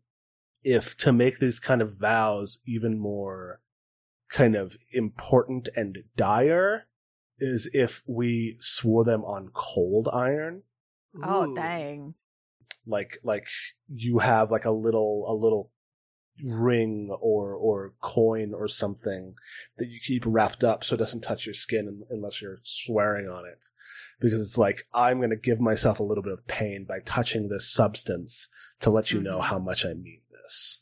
[0.63, 3.61] if to make these kind of vows even more
[4.29, 6.87] kind of important and dire
[7.39, 10.63] is if we swore them on cold iron
[11.23, 11.55] Oh Ooh.
[11.55, 12.15] dang!
[12.85, 13.47] like like
[13.89, 15.71] you have like a little a little
[16.43, 19.33] ring or or coin or something
[19.77, 23.45] that you keep wrapped up so it doesn't touch your skin unless you're swearing on
[23.45, 23.65] it
[24.19, 27.47] because it's like i'm going to give myself a little bit of pain by touching
[27.49, 28.47] this substance
[28.79, 29.43] to let you know Mhm.
[29.45, 30.81] how much i mean this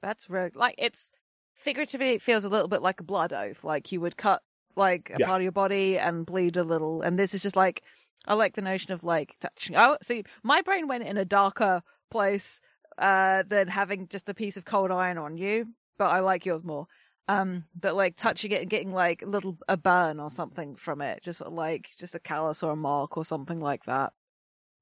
[0.00, 0.56] That's rogue.
[0.56, 1.10] Like it's
[1.54, 3.64] figuratively, it feels a little bit like a blood oath.
[3.64, 4.42] Like you would cut
[4.76, 5.26] like a Yeah.
[5.26, 7.82] part of your body and bleed a little, and this is just like
[8.26, 9.76] I like the notion of like touching.
[9.76, 12.60] Oh, see, my brain went in a darker place
[13.00, 16.64] uh than having just a piece of cold iron on you, but I like yours
[16.64, 16.86] more.
[17.28, 21.00] Um, but like touching it and getting like a little a burn or something from
[21.02, 24.12] it, just like just a callus or a mark or something like that.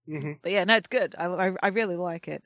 [0.08, 0.40] mm-hmm.
[0.42, 1.14] But yeah, no, it's good.
[1.18, 2.42] I I, I really like it.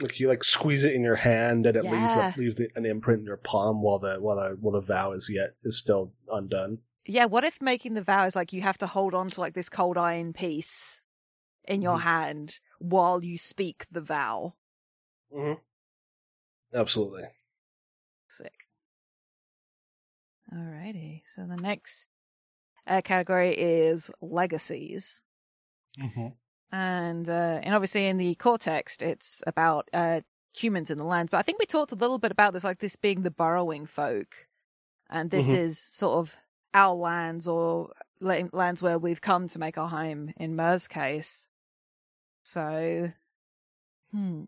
[0.00, 2.34] like you like squeeze it in your hand and it leaves Yeah.
[2.34, 5.28] leaves the, an imprint in your palm while the while the while the vow is
[5.30, 8.86] yet is still undone Yeah, what if making the vow is like you have to
[8.86, 11.02] hold on to like this cold iron piece
[11.64, 12.00] in your Mhm.
[12.00, 14.56] hand while you speak the vow?
[15.34, 15.60] Mm-hmm.
[16.78, 17.24] absolutely
[18.28, 18.52] Sick.
[20.52, 22.08] Alrighty, so the next
[22.86, 25.22] uh, category is legacies.
[25.98, 26.28] mm-hmm.
[26.72, 30.20] And uh, and obviously in the core text, it's about uh,
[30.52, 31.30] humans in the land.
[31.30, 33.86] But I think we talked a little bit about this, like this being the burrowing
[33.86, 34.48] folk,
[35.08, 35.58] and this Mhm.
[35.58, 36.36] is sort of
[36.74, 41.46] our lands or lands where we've come to make our home in Mur's case.
[42.42, 43.12] So,
[44.10, 44.44] hmm.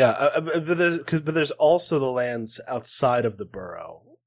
[0.00, 4.18] Yeah, uh, uh, but, there's, 'cause- but there's also the lands outside of the borough,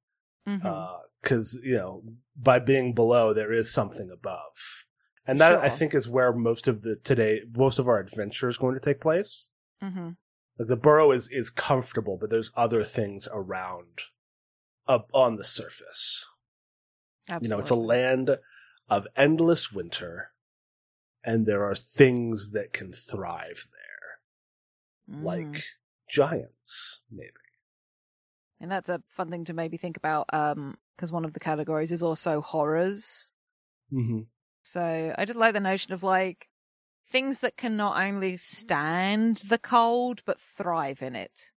[1.22, 2.04] because you know
[2.36, 4.56] by being below there is something above,
[5.26, 8.58] and that I think is where most of the today most of our adventure is
[8.58, 9.50] going to take place.
[9.82, 10.12] hmm
[10.58, 13.96] Like the borough is is comfortable, but there's other things around,
[14.88, 16.26] up on the surface.
[17.44, 18.28] You know, it's a land
[18.88, 20.32] of endless winter,
[21.26, 23.87] and there are things that can thrive there,
[25.10, 25.24] Mm.
[25.24, 25.64] like
[26.10, 27.32] giants, maybe.
[28.60, 31.92] And that's a fun thing to maybe think about, um, because one of the categories
[31.92, 33.32] is also horrors.
[33.94, 34.22] Mm-hmm.
[34.64, 36.48] So I just like the notion of like
[37.10, 41.52] things that can not only stand the cold but thrive in it.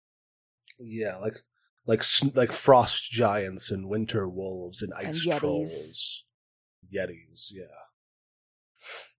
[0.78, 1.42] Yeah, like
[1.86, 2.04] like
[2.36, 5.40] like frost giants and winter wolves and ice And yetis.
[5.40, 6.26] trolls,
[6.94, 7.48] yetis.
[7.52, 7.64] Yeah,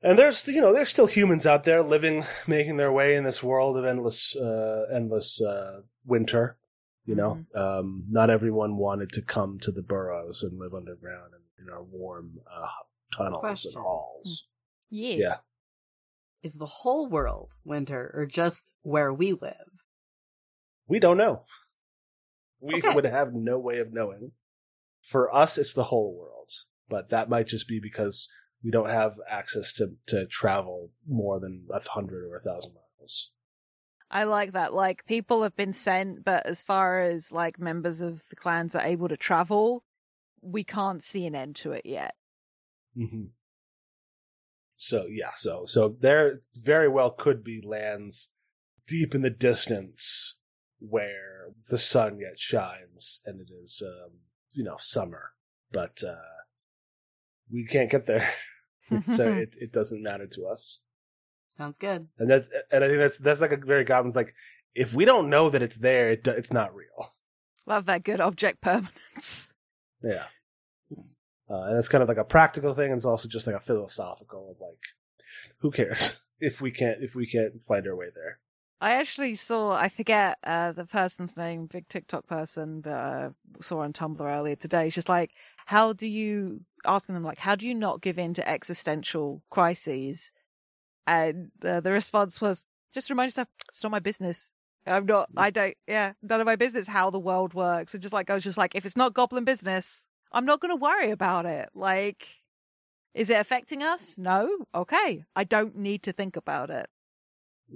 [0.03, 3.43] and there's you know there's still humans out there living, making their way in this
[3.43, 6.57] world of endless, uh, endless uh, winter.
[7.07, 11.65] You know, um, not everyone wanted to come to the burrows and live underground in,
[11.65, 12.69] in our warm uh,
[13.17, 13.73] tunnels Question.
[13.75, 14.47] and halls.
[14.91, 15.17] Yeah.
[15.17, 15.37] Yeah.
[16.43, 19.71] Is the whole world winter or just where we live?
[20.87, 21.47] We don't know.
[22.61, 22.95] We Okay.
[22.95, 24.33] would have no way of knowing.
[25.03, 26.51] For us, it's the whole world,
[26.89, 28.29] but that might just be because
[28.63, 33.31] we don't have access to, to travel more than a hundred or a thousand miles.
[34.11, 34.75] I like that.
[34.75, 38.83] Like people have been sent, but as far as like members of the clans are
[38.83, 39.85] able to travel,
[40.43, 42.15] we can't see an end to it yet.
[42.97, 43.27] Mm-hmm.
[44.77, 48.29] So yeah, so so there very well could be lands
[48.87, 50.37] deep in the distance
[50.79, 54.21] where the sun yet shines and it is um,
[54.51, 55.35] you know summer,
[55.71, 56.17] but uh,
[57.53, 58.29] we can't get there,
[59.15, 60.81] so it it doesn't matter to us.
[61.57, 62.09] Sounds good.
[62.19, 64.35] And that's and I think that's that's like a very goblins like
[64.75, 67.13] if we don't know that it's there, it, it's not real.
[67.67, 69.53] Love that good object permanence.
[70.03, 70.27] Yeah.
[71.51, 73.61] Uh, and it's kind of like a practical thing, and it's also just like a
[73.61, 74.79] philosophical of like,
[75.61, 78.39] who cares if we can't if we can't find our way there.
[78.81, 83.81] I actually saw, I forget uh, the person's name, big TikTok person, but uh, saw
[83.81, 84.89] on Tumblr earlier today.
[84.89, 85.33] She's like,
[85.67, 90.33] how do you, asking them, like, how do you not give in to existential crises?
[91.07, 92.65] And uh, the response was,
[92.95, 94.55] just remind yourself, it's not my business.
[94.87, 97.93] I'm not, I don't, yeah, none of my business how the world works.
[97.93, 100.73] And just like, I was just like, if it's not goblin business, I'm not going
[100.73, 101.69] to worry about it.
[101.75, 102.27] Like,
[103.13, 104.17] is it affecting us?
[104.17, 104.65] No.
[104.75, 105.25] Okay.
[105.37, 106.89] I don't need to think about it.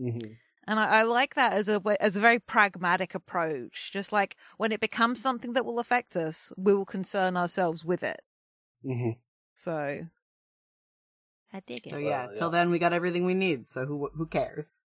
[0.01, 0.33] Mm-hmm.
[0.67, 3.91] And I, I like that as a as a very pragmatic approach.
[3.93, 8.03] Just like when it becomes something that will affect us, we will concern ourselves with
[8.03, 8.21] it.
[8.85, 9.19] Mm-hmm.
[9.53, 10.07] So
[11.53, 11.91] I dig it.
[11.91, 12.53] So yeah, Uh, till yeah.
[12.53, 13.67] then we got everything we need.
[13.67, 14.85] So who who cares?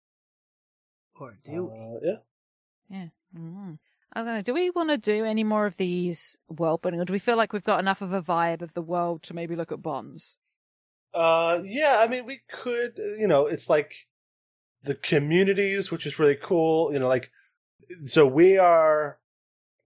[1.18, 2.08] Or do we?
[2.08, 2.16] Uh,
[2.90, 3.08] yeah.
[3.36, 3.78] Mhm.
[4.12, 4.42] I don't know.
[4.42, 7.36] Do we want to do any more of these world building, or do we feel
[7.36, 10.38] like we've got enough of a vibe of the world to maybe look at bonds?
[11.14, 11.98] Uh, yeah.
[12.00, 12.98] I mean, we could.
[12.98, 14.07] uh, You know, it's like
[14.82, 16.92] the communities, which is really cool.
[16.92, 17.30] You know, like
[18.04, 19.18] so we are.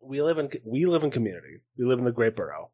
[0.05, 1.61] We live in we live in community.
[1.78, 2.70] We live in the Great Burrow,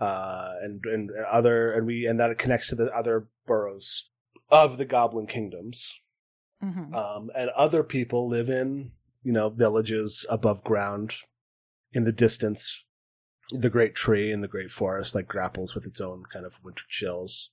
[0.00, 4.10] uh, and and other and we and that connects to the other burrows
[4.50, 6.00] of the Goblin Kingdoms.
[6.60, 8.90] hmm um, and other people live in
[9.22, 11.14] you know villages above ground
[11.92, 12.84] in the distance
[13.50, 16.84] the great tree and the great forest like grapples with its own kind of winter
[16.88, 17.50] chills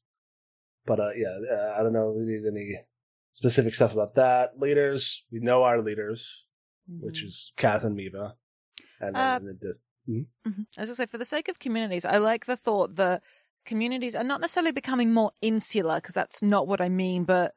[0.86, 2.76] but uh yeah uh, i don't know we need any
[3.42, 6.46] specific stuff about that leaders we know our leaders
[7.06, 8.36] which is kath and miva
[9.00, 10.68] and then Uh, in the dis- Mhm.
[10.78, 13.24] As I say, for the sake of communities, I like the thought that
[13.66, 17.56] communities are not necessarily becoming more insular, because that's not what I mean, but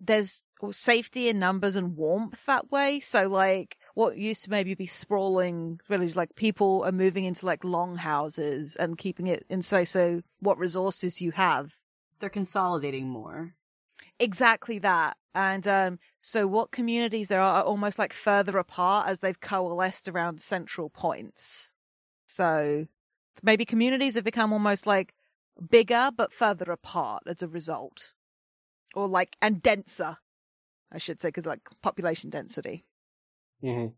[0.00, 2.98] there's safety in numbers and warmth that way.
[3.00, 7.62] So, like, what used to maybe be sprawling villages, like people are moving into like
[7.62, 9.90] long houses and keeping it in space.
[9.90, 11.66] So, what resources you have
[12.20, 13.54] They're consolidating more.
[14.22, 19.18] Exactly that and um so what communities there are are almost like further apart as
[19.18, 21.74] they've coalesced around central points.
[22.26, 22.86] So
[23.42, 25.14] maybe communities have become almost like
[25.70, 28.12] bigger but further apart as a result.
[28.94, 30.18] Or like and denser
[30.92, 32.84] i should say because like population density.
[33.62, 33.94] Mhm.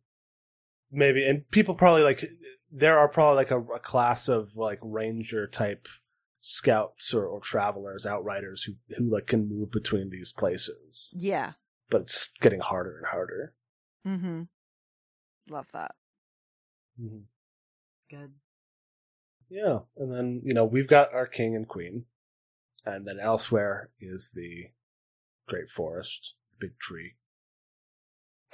[0.91, 2.25] maybe and people probably like
[2.73, 5.89] there are probably like a, a class of like ranger type
[6.47, 11.53] scouts or, or travelers outriders who who like can move between these places yeah
[11.89, 13.55] but it's getting harder and harder
[14.07, 14.43] mm-hmm
[15.51, 15.95] love that
[18.11, 18.33] Good.
[19.49, 22.05] Yeah, and then you know we've got our king and queen,
[22.85, 24.67] and then elsewhere is the
[25.49, 27.15] great forest, the big tree.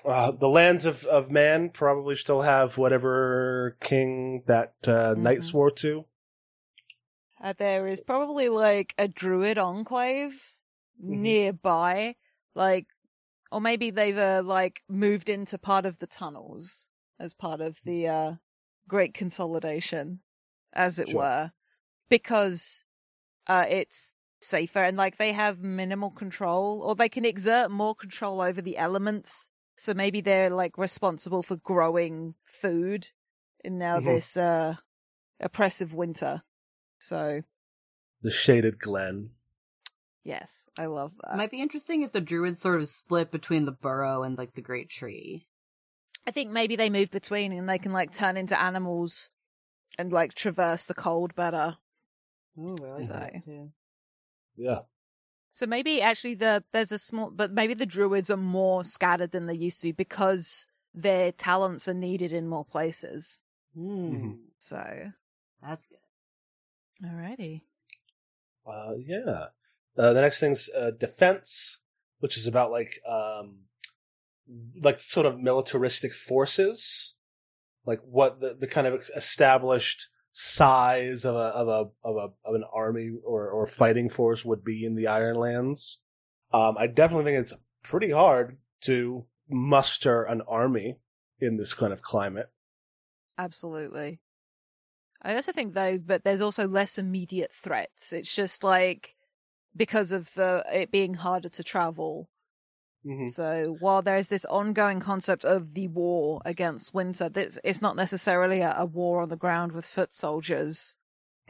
[0.04, 5.44] Uh, the lands of, of man probably still have whatever king that uh, knight Mhm.
[5.44, 6.06] swore to.
[7.40, 10.54] Uh, there is probably like a druid enclave
[11.08, 11.34] Mhm.
[11.34, 12.16] nearby,
[12.54, 12.88] like,
[13.52, 18.08] or maybe they've uh, like moved into part of the tunnels as part of the
[18.08, 18.32] uh,
[18.88, 20.22] great consolidation,
[20.72, 21.10] as it Sure.
[21.10, 21.52] were,
[22.10, 22.84] because
[23.48, 28.40] uh, it's safer and like they have minimal control, or they can exert more control
[28.40, 29.50] over the elements.
[29.78, 33.10] So maybe they're like responsible for growing food
[33.64, 34.00] in now Mhm.
[34.00, 34.76] this uh,
[35.40, 36.42] oppressive winter.
[37.00, 37.42] So
[38.22, 39.30] The shaded glen.
[40.22, 41.36] Yes, I love that.
[41.36, 44.62] Might be interesting if the druids sort of split between the burrow and like the
[44.62, 45.46] great tree.
[46.26, 49.30] I think maybe they move between and they can like turn into animals
[49.98, 51.78] and like traverse the cold better.
[52.58, 53.72] Ooh, I like that too.
[54.56, 54.80] Yeah.
[55.50, 59.46] So maybe actually the there's a small but maybe the druids are more scattered than
[59.46, 63.40] they used to be because their talents are needed in more places.
[63.74, 65.12] Hmm, So
[65.62, 65.98] That's good.
[67.04, 67.62] Alrighty.
[68.66, 69.46] Uh, yeah.
[69.96, 71.78] Uh, the next thing's uh, defense,
[72.20, 73.60] which is about like um,
[74.80, 77.14] like sort of militaristic forces,
[77.86, 82.54] like what the, the kind of established size of a of a of a of
[82.54, 86.00] an army or or fighting force would be in the Ironlands.
[86.52, 90.98] Um, I definitely think it's pretty hard to muster an army
[91.38, 92.50] in this kind of climate.
[93.38, 94.20] Absolutely.
[95.22, 98.12] I also think though, but there's also less immediate threats.
[98.12, 99.16] It's just like
[99.76, 102.28] because of the it being harder to travel.
[103.06, 103.28] Mm-hmm.
[103.28, 107.96] So while there is this ongoing concept of the war against winter, it's, it's not
[107.96, 110.96] necessarily a, a war on the ground with foot soldiers.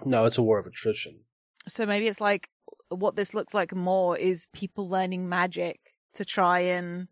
[0.04, 1.20] No, it's a war of attrition.
[1.68, 2.50] So maybe it's like
[2.88, 7.08] what this looks like more is people learning magic to try and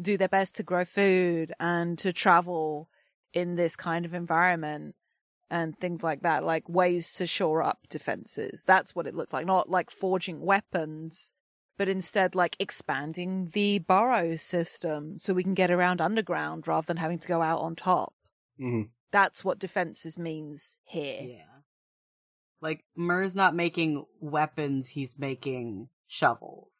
[0.00, 2.88] do their best to grow food and to travel
[3.32, 4.94] in this kind of environment
[5.52, 8.64] and things like that, like ways to shore up defenses.
[8.66, 9.44] That's what it looks like.
[9.44, 11.34] Not like forging weapons,
[11.76, 16.96] but instead like expanding the burrow system so we can get around underground rather than
[16.96, 18.14] having to go out on top.
[18.58, 18.88] Mm-hmm.
[19.10, 21.20] That's what defenses means here.
[21.20, 21.44] Yeah.
[22.62, 26.72] Like Mur's not making weapons, he's making shovels.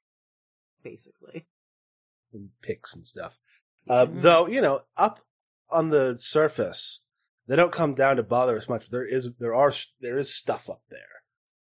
[0.83, 1.47] Basically.
[2.33, 3.39] and picks and stuff.
[3.87, 4.23] Uh, Mhm.
[4.23, 5.21] Though you know, up
[5.71, 7.01] on the surface,
[7.53, 8.89] they don't come down to bother as much.
[8.89, 11.21] There is there are there is stuff up there,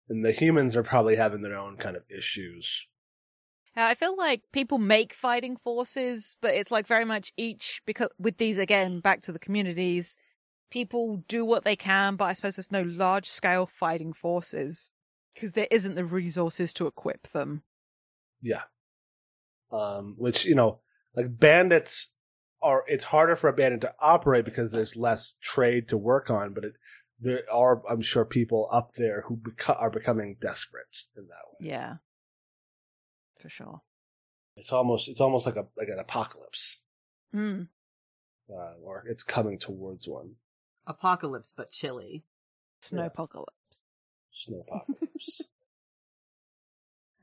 [0.09, 2.87] and the humans are probably having their own kind of issues.
[3.77, 8.11] Yeah, I feel like people make fighting forces, but it's like very much each because
[8.17, 10.15] with these again back to the communities,
[10.71, 14.89] people do what they can, but I suppose there's no large scale fighting forces
[15.35, 17.65] because there isn't the resources to equip them.
[18.41, 18.63] Yeah,
[19.73, 20.79] um, which you know,
[21.17, 22.15] like bandits
[22.63, 22.85] are.
[22.87, 26.55] It's harder for a bandit to operate because there's less trade to work on.
[26.55, 26.79] But it,
[27.21, 31.69] there are, I'm sure, people up there who beco- are becoming desperate in that way.
[31.71, 31.95] Yeah,
[33.41, 33.83] for sure.
[34.57, 36.81] It's almost it's almost like a like an apocalypse,
[37.33, 37.63] Hmm.
[38.51, 40.35] uh, or it's coming towards one.
[40.87, 42.25] Apocalypse, but chilly.
[42.83, 43.47] Snowpocalypse.
[44.33, 45.43] Snow apocalypse.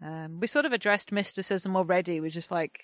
[0.01, 2.21] Um, we sort of addressed mysticism already.
[2.21, 2.79] We're just like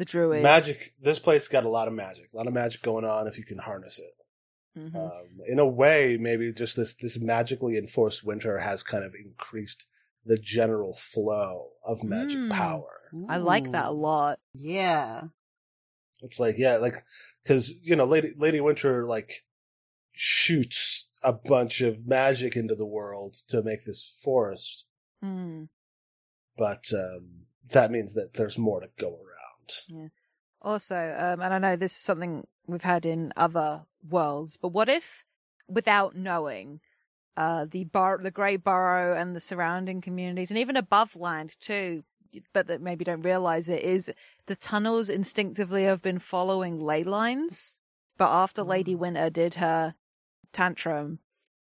[0.00, 0.42] the druids.
[0.42, 0.92] magic.
[1.00, 2.32] This place got a lot of magic.
[2.32, 4.14] A lot of magic going on if you can harness it.
[4.78, 4.94] Mhm.
[4.96, 9.86] Um, in a way, maybe just this this magically enforced winter has kind of increased
[10.24, 12.52] the general flow of magic Mm.
[12.52, 13.00] power.
[13.28, 14.38] I like that a lot.
[14.52, 15.28] Yeah.
[16.22, 17.04] It's like yeah, like
[17.42, 19.44] because you know, Lady Lady Winter like
[20.12, 24.84] shoots a bunch of magic into the world to make this forest,
[25.20, 25.64] Hmm.
[26.56, 29.29] but um, that means that there's more to go around.
[30.62, 34.88] Also, um, and I know this is something we've had in other worlds, but what
[34.88, 35.24] if,
[35.68, 36.80] without knowing,
[37.36, 42.04] uh, the bar, the Great Burrow and the surrounding communities, and even above land too,
[42.52, 44.10] but that maybe don't realize it, is
[44.46, 47.80] the tunnels instinctively have been following ley lines.
[48.18, 49.94] But after Lady Winter did her
[50.52, 51.20] tantrum,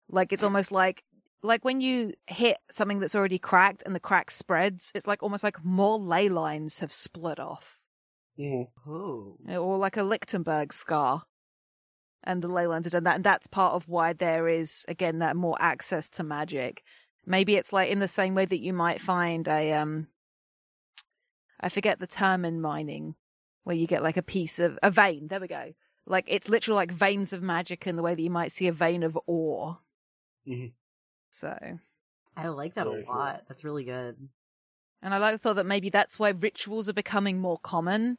[0.10, 1.04] like it's almost like
[1.44, 5.44] like when you hit something that's already cracked and the crack spreads, it's like almost
[5.44, 7.78] like more ley lines have split off
[8.40, 8.90] Mm-hmm.
[8.92, 9.38] Ooh.
[9.50, 11.24] or like a Lichtenberg scar.
[12.24, 15.20] And the ley lines have done that, and that's part of why there is again
[15.20, 16.84] that more access to magic.
[17.26, 20.08] Maybe it's like in the same way that you might find a um,
[21.60, 23.16] I forget the term in mining,
[23.64, 25.28] where you get like a piece of a vein.
[25.28, 25.74] There we go.
[26.06, 28.74] Like it's literally like veins of magic in the way that you might see a
[28.74, 29.80] vein of ore.
[30.48, 30.74] Mhm.
[31.30, 31.58] So,
[32.36, 33.16] I like that Very a cool.
[33.16, 33.44] lot.
[33.48, 34.30] That's really good.
[35.02, 38.18] and I like the thought that maybe that's why rituals are becoming more common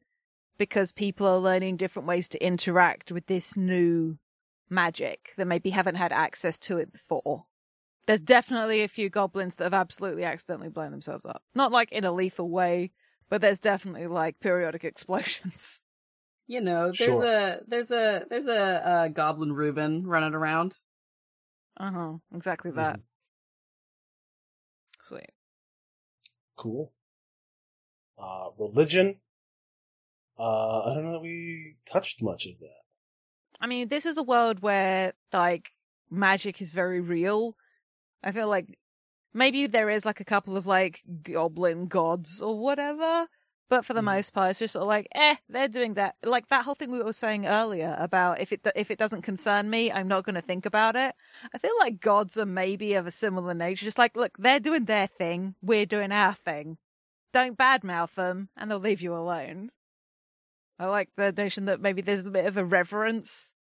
[0.59, 4.19] because people are learning different ways to interact with this new
[4.69, 7.47] magic that maybe haven't had access to it before.
[8.07, 11.43] There's definitely a few goblins that have absolutely accidentally blown themselves up.
[11.55, 12.91] Not like in a lethal way,
[13.29, 15.83] but there's definitely like periodic explosions.
[16.47, 17.25] You know, there's Sure.
[17.25, 20.79] a there's a there's a, uh goblin Reuben running around.
[21.79, 22.13] Uh huh.
[22.35, 22.97] Exactly that.
[22.97, 23.03] Mhm.
[25.03, 25.31] Sweet.
[26.57, 26.93] Cool.
[28.19, 29.21] Uh, religion.
[30.39, 32.83] Uh, I don't know that we touched much of that.
[33.61, 35.73] I mean, this is a world where like
[36.11, 37.57] magic is very real.
[38.25, 38.79] I feel like
[39.35, 43.29] maybe there is like a couple of like goblin gods or whatever,
[43.71, 44.05] but for the Mhm.
[44.05, 46.17] most part, it's just sort of like, eh, they're doing that.
[46.25, 49.71] Like that whole thing we were saying earlier about if it if it doesn't concern
[49.71, 51.15] me, I'm not going to think about it.
[51.55, 53.85] I feel like gods are maybe of a similar nature.
[53.87, 56.79] Just like, look, they're doing their thing, we're doing our thing.
[57.33, 59.71] Don't badmouth them, and they'll leave you alone.
[60.79, 63.55] I like the notion that maybe there's a bit of a reverence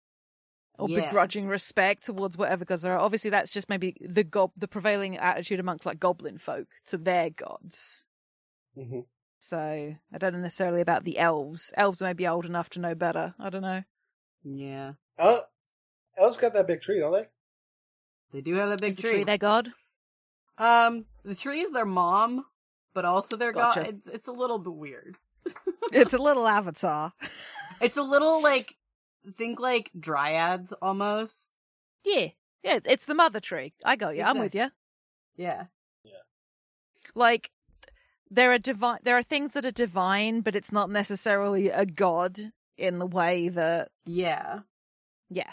[0.78, 1.06] or Yeah.
[1.06, 2.98] begrudging respect towards whatever gods there are.
[2.98, 7.30] Obviously, that's just maybe the gob the prevailing attitude amongst like goblin folk to their
[7.30, 8.04] gods.
[8.76, 9.00] Mm-hmm.
[9.40, 9.58] So
[10.12, 11.72] I don't know necessarily about the elves.
[11.76, 13.34] Elves may be old enough to know better.
[13.38, 13.82] I don't know.
[14.44, 15.40] Yeah, Uh,
[16.16, 17.26] Elves got that big tree, don't they?
[18.32, 19.10] they do have that big Is the tree.
[19.12, 19.72] tree their god?
[20.58, 22.46] Um, the tree is their mom,
[22.94, 23.80] but also their Gotcha.
[23.80, 23.88] god.
[23.88, 25.16] It's it's a little bit weird.
[25.92, 27.12] It's a little avatar.
[27.80, 28.74] It's a little like
[29.36, 31.50] think like dryads almost.
[32.04, 32.30] Yeah,
[32.64, 32.74] yeah.
[32.74, 33.72] It's, it's the mother tree.
[33.84, 34.24] I got you.
[34.24, 34.70] I'm with you.
[35.36, 35.66] Yeah.
[36.02, 36.24] Yeah.
[37.14, 37.52] Like
[38.30, 38.98] there are divine.
[39.04, 43.48] There are things that are divine, but it's not necessarily a god in the way
[43.48, 44.60] that Yeah.
[45.30, 45.52] yeah.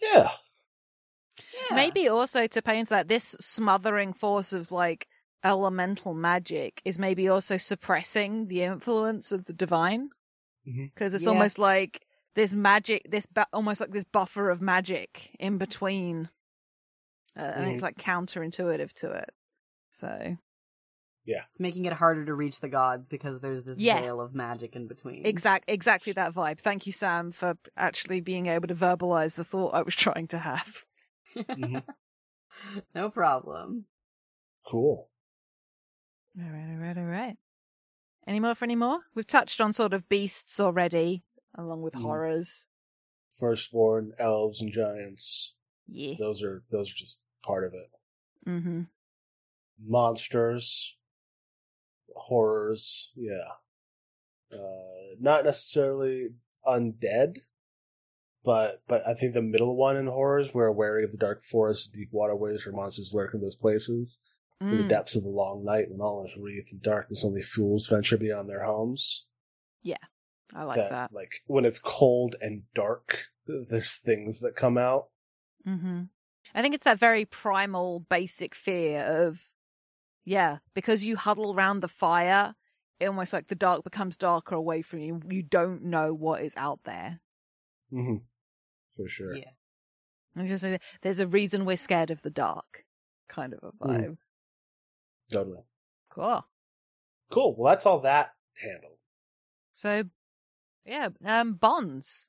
[0.00, 0.28] Yeah.
[1.70, 1.74] Yeah.
[1.74, 5.08] Maybe also to pay into that, this smothering force of like
[5.44, 10.10] elemental magic is maybe also suppressing the influence of the divine
[10.64, 11.30] because it's Yeah.
[11.30, 16.28] almost like this magic, this bu- almost like this buffer of magic in between,
[17.36, 17.82] uh, and it's Mhm.
[17.82, 19.30] like counterintuitive to it.
[19.90, 20.36] So
[21.24, 21.42] yeah.
[21.50, 24.00] It's making it harder to reach the gods because there's this Yeah.
[24.00, 25.26] veil of magic in between.
[25.26, 26.58] exact, exactly that vibe.
[26.60, 30.38] Thank you, Sam, for actually being able to verbalize the thought I was trying to
[30.38, 30.84] have.
[31.36, 31.84] Mhm.
[32.94, 33.86] no problem.
[34.66, 35.10] Cool.
[36.38, 37.36] All right, all right, all right.
[38.26, 39.00] Any more for any more?
[39.14, 41.24] We've touched on sort of beasts already,
[41.56, 42.02] along with Mm.
[42.02, 42.68] horrors.
[43.30, 45.54] Firstborn, elves, and giants.
[45.86, 46.14] Yeah.
[46.18, 47.90] Those are those are just part of it.
[48.46, 48.82] Mm-hmm.
[49.80, 50.96] Monsters,
[52.14, 53.12] horrors.
[53.14, 53.52] Yeah.
[54.52, 56.28] Uh, not necessarily
[56.66, 57.38] undead,
[58.44, 61.92] but but I think the middle one in horrors, we're wary of the dark forest,
[61.92, 64.18] deep waterways, where monsters lurk in those places.
[64.60, 64.88] In the Mm.
[64.88, 68.50] depths of the long night, when all is wreathed in darkness, only fools venture beyond
[68.50, 69.26] their homes.
[69.82, 69.96] Yeah,
[70.52, 71.12] I like that.
[71.12, 75.10] like when it's cold and dark, there's things that come out.
[75.64, 76.04] Mm-hmm.
[76.54, 79.48] I think it's that very primal, basic fear of,
[80.24, 82.56] yeah, because you huddle around the fire,
[82.98, 85.20] it almost like the dark becomes darker away from you.
[85.28, 87.20] You don't know what is out there.
[87.92, 88.24] Mm-hmm.
[88.96, 89.36] For sure.
[89.36, 89.50] Yeah.
[90.34, 92.84] And just like, there's a reason we're scared of the dark,
[93.28, 94.08] kind of a vibe.
[94.08, 94.16] Mm.
[95.30, 95.62] Totally.
[96.10, 96.44] Cool.
[97.30, 97.54] Cool.
[97.56, 98.98] Well, that's all that handled.
[99.72, 100.04] So,
[100.84, 102.28] yeah, um, bonds.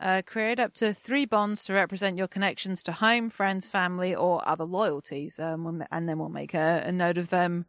[0.00, 4.46] Uh, create up to three bonds to represent your connections to home, friends, family, or
[4.48, 5.38] other loyalties.
[5.38, 7.66] Um, and then we'll make a, a note of them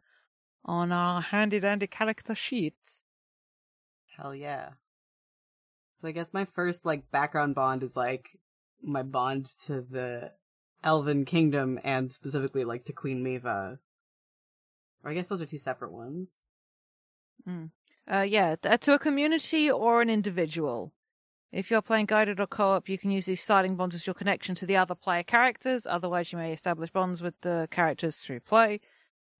[0.64, 3.04] on our handy dandy character sheets.
[4.16, 4.70] Hell yeah.
[5.92, 8.30] So I guess my first like background bond is like
[8.82, 10.32] my bond to the
[10.82, 13.78] Elven Kingdom and specifically like to Queen Miva.
[15.04, 16.40] Or I guess those are two separate ones.
[18.10, 20.92] Uh, yeah, to a community or an individual.
[21.52, 24.54] If you're playing guided or co-op, you can use these starting bonds as your connection
[24.56, 25.86] to the other player characters.
[25.86, 28.80] Otherwise, you may establish bonds with the characters through play.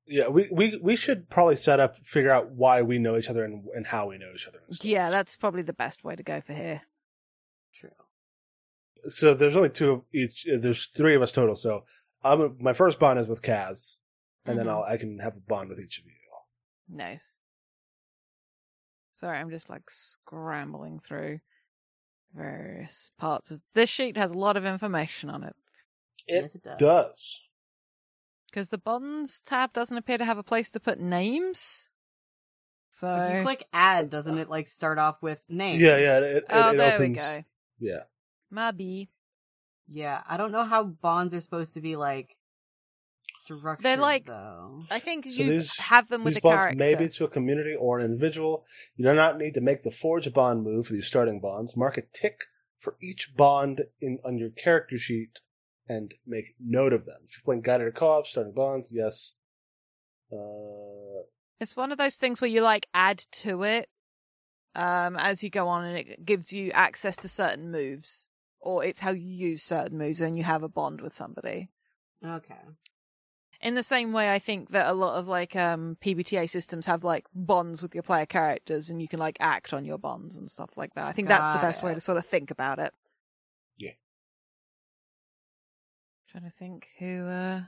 [0.07, 3.43] Yeah, we, we, we should probably set up, figure out why we know each other
[3.43, 4.61] and, and how we know each other.
[4.83, 6.83] Yeah, that's probably the best way to go for here.
[7.75, 7.91] True.
[9.09, 10.47] So there's only two of each.
[10.47, 11.57] uh, There's three of us total.
[11.57, 11.85] So
[12.23, 13.97] I'm my first bond is with Kaz,
[14.47, 14.71] and then Mhm.
[14.71, 16.13] I'll I can have a bond with each of you.
[16.89, 17.39] Nice.
[19.17, 21.41] Sorry, I'm just like scrambling through
[22.35, 24.17] various parts of this sheet.
[24.17, 25.55] Has a lot of information on it
[26.27, 26.79] It yes, it does.
[26.79, 27.41] does.
[28.51, 31.89] because the bonds tab doesn't appear to have a place to put names.
[32.91, 35.81] So If you click add, doesn't it like start off with name?
[35.81, 36.19] Yeah, yeah.
[36.19, 37.09] It, it, oh, it there opens.
[37.09, 37.45] we go.
[37.81, 38.03] Yeah.
[38.51, 39.11] Maybe.
[39.89, 40.23] Yeah.
[40.29, 42.37] I don't know how bonds are supposed to be like
[43.45, 43.99] structured.
[44.01, 44.85] like- though.
[44.91, 46.79] I think So you these- have them with These a bonds character.
[46.79, 48.65] may be to a community or an individual.
[48.97, 51.77] You do not need to make the forge bond move for these starting bonds.
[51.77, 52.45] Mark a tick
[52.79, 55.41] for each bond in on your character sheet
[55.89, 57.23] and make note of them.
[57.25, 59.35] If you're playing guided or co-op, starting bonds, yes.
[60.33, 61.23] Uh,
[61.61, 63.89] It's one of those things where you like add to it
[64.75, 68.29] um, as you go on, and it gives you access to certain moves,
[68.59, 71.69] or it's how you use certain moves when you have a bond with somebody.
[72.25, 72.59] Okay.
[73.61, 77.05] In the same way, I think that a lot of like um, PBTA systems have
[77.05, 80.51] like bonds with your player characters, and you can like act on your bonds and
[80.51, 81.07] stuff like that.
[81.07, 82.93] I think that's Got the best way to sort of think about it.
[83.79, 83.93] Yeah.
[86.31, 87.63] Trying to think who uh,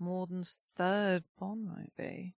[0.00, 2.34] Morden's third bond might be.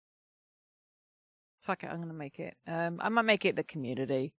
[1.61, 2.55] Fuck it, I'm gonna make it.
[2.67, 4.33] Um, I might make it the community.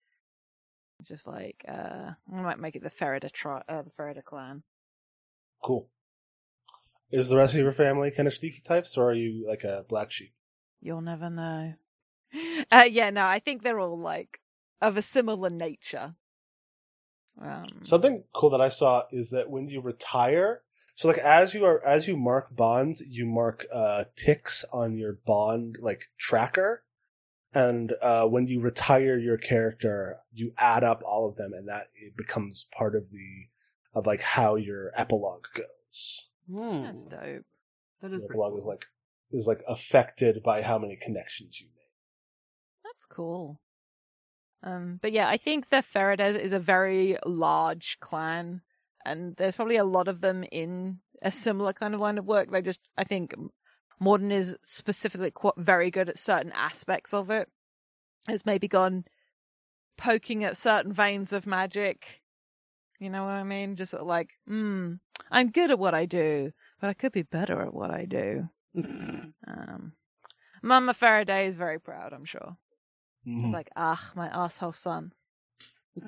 [1.02, 4.62] Just like uh, I might make it the Ferida tri- uh, the Ferida clan.
[5.62, 5.88] cool.
[7.12, 9.84] Is the rest of your family kind of sneaky types, or are you like a
[9.86, 10.32] black sheep?
[10.80, 11.74] You'll never know.
[12.70, 14.40] Uh, yeah, no, I think they're all like
[14.80, 16.14] of a similar nature.
[17.38, 20.62] Um, Something cool that I saw is that when you retire,
[20.94, 25.18] so like as you are as you mark bonds, you mark uh ticks on your
[25.26, 26.84] bond like tracker,
[27.52, 31.88] and uh when you retire your character, you add up all of them, and that
[31.94, 33.48] it becomes part of the
[33.94, 36.30] of like how your epilogue goes.
[36.52, 36.82] Hmm.
[36.82, 37.44] that's dope.
[38.00, 38.84] That The is pretty epilogue is like
[39.30, 41.88] is like affected by how many connections you make.
[42.84, 43.60] That's cool.
[44.62, 48.60] Um, but yeah, I think the Ferida is a very large clan,
[49.04, 52.50] and there's probably a lot of them in a similar kind of line of work.
[52.50, 53.34] They just, I think,
[53.98, 57.48] Morden is specifically qu- very good at certain aspects of it.
[58.28, 59.04] Has maybe gone
[59.96, 62.20] poking at certain veins of magic.
[63.00, 63.74] You know what I mean?
[63.74, 64.94] Just sort of like, hmm,
[65.30, 68.48] I'm good at what I do, but I could be better at what I do.
[69.46, 69.92] Um,
[70.62, 72.56] Mama Faraday is very proud, I'm sure.
[73.26, 73.44] Mhm.
[73.46, 75.12] It's like, ah, my asshole son.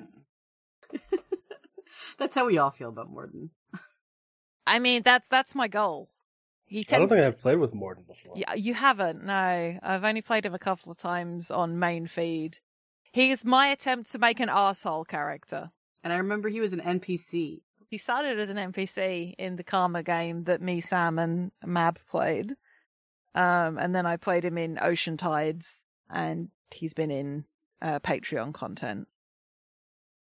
[2.17, 3.51] That's how we all feel about Morden.
[4.67, 6.09] I mean, that's that's my goal.
[6.65, 8.33] He I tends don't think to- I've played with Morden before.
[8.35, 9.23] Yeah, you haven't.
[9.23, 12.59] No, I've only played him a couple of times on main feed.
[13.11, 15.71] He is my attempt to make an asshole character.
[16.03, 17.61] And I remember he was an NPC.
[17.95, 22.57] He started as an NPC in the Karma game that me, Sam, and Mab played.
[23.33, 27.45] Um, and then I played him in Ocean Tides, and he's been in
[27.81, 29.07] uh, Patreon content.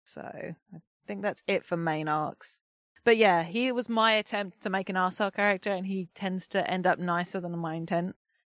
[0.05, 2.61] So I think that's it for main arcs.
[3.03, 6.65] But yeah, he was my attempt to make an arsehole character, and he tends to
[6.65, 8.15] end up nicer than my intent.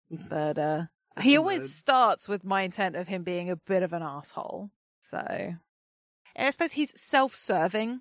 [0.10, 0.84] But uh,
[1.20, 4.72] he always starts with my intent of him being a bit of an asshole.
[5.02, 8.00] So and I suppose he's self-serving,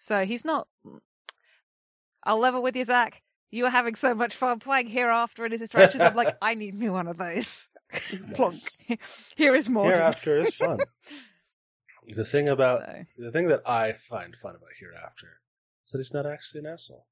[0.00, 0.66] so he's not.
[2.24, 3.22] I'll level with you, Zach.
[3.50, 6.02] You were having so much fun playing Hereafter and his interactions.
[6.02, 7.68] I'm like, I need me one of those.
[8.34, 8.54] Plonk.
[8.54, 8.78] Nice.
[9.36, 9.84] Here is more.
[9.90, 10.78] Hereafter is fun.
[12.08, 15.40] the thing about So, the thing that I find fun about Hereafter
[15.84, 17.06] is that he's not actually an asshole.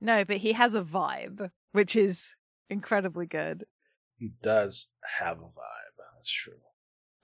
[0.00, 2.34] no, but he has a vibe, which is
[2.70, 3.64] incredibly good.
[4.16, 4.88] He does
[5.18, 5.96] have a vibe.
[6.16, 6.54] That's true.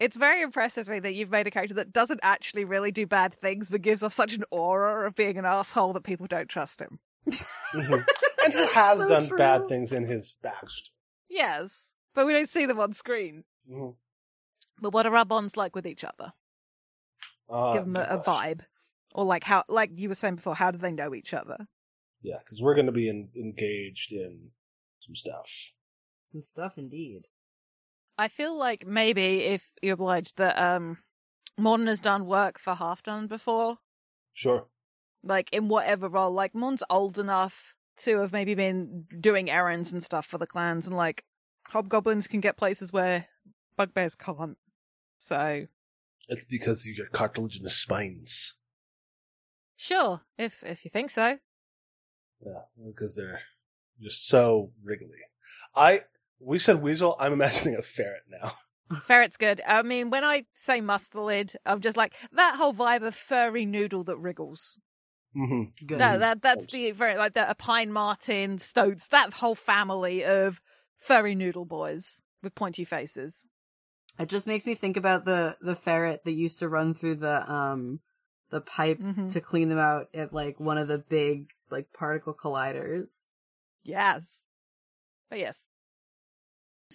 [0.01, 3.07] It's very impressive to me that you've made a character that doesn't actually really do
[3.07, 6.49] bad things, but gives off such an aura of being an asshole that people don't
[6.49, 6.99] trust him.
[7.29, 8.05] Mhm.
[8.45, 9.39] and he has So done true.
[9.39, 10.91] bad things in his backstory.
[11.29, 13.45] Yes, but we don't see them on screen.
[13.71, 13.97] Mhm.
[14.81, 16.33] But what are our bonds like with each other?
[17.49, 18.63] Uh, Give them a, a vibe,
[19.15, 21.69] or like how, like you were saying before, how do they know each other?
[22.21, 24.51] Yeah, because we're going to be in, engaged in
[25.01, 25.73] some stuff.
[26.33, 27.27] Some stuff indeed.
[28.17, 30.99] I feel like maybe if you're obliged that um,
[31.59, 33.79] Morden has done work for Halfdan before,
[34.33, 34.67] Sure.
[35.23, 36.31] like in whatever role.
[36.33, 40.87] Like Morden's old enough to have maybe been doing errands and stuff for the clans,
[40.87, 41.25] and like
[41.69, 43.27] hobgoblins can get places where
[43.77, 44.59] bugbears can't.
[45.19, 45.67] So
[46.29, 48.57] It's because you got cartilaginous spines.
[49.77, 51.39] sure, if if you think so.
[52.45, 53.43] Yeah, because they're
[54.01, 55.19] just so wriggly.
[55.75, 56.03] I
[56.45, 57.17] we said weasel.
[57.19, 58.53] I'm imagining a ferret now.
[59.07, 59.63] Ferret's good.
[59.67, 64.05] I mean, when I say mustelid, I'm just like that whole vibe of furry noodle
[64.05, 64.79] that wriggles.
[65.37, 65.87] Mm-hmm.
[65.87, 65.99] Good.
[65.99, 70.61] That, that that's the very like the a pine marten, stoats, that whole family of
[70.99, 73.49] furry noodle boys with pointy faces.
[74.19, 77.51] It just makes me think about the the ferret that used to run through the
[77.51, 78.01] um
[78.51, 79.33] the pipes Mhm.
[79.33, 83.09] to clean them out at like one of the big like particle colliders.
[83.83, 84.47] Yes.
[85.31, 85.67] But yes.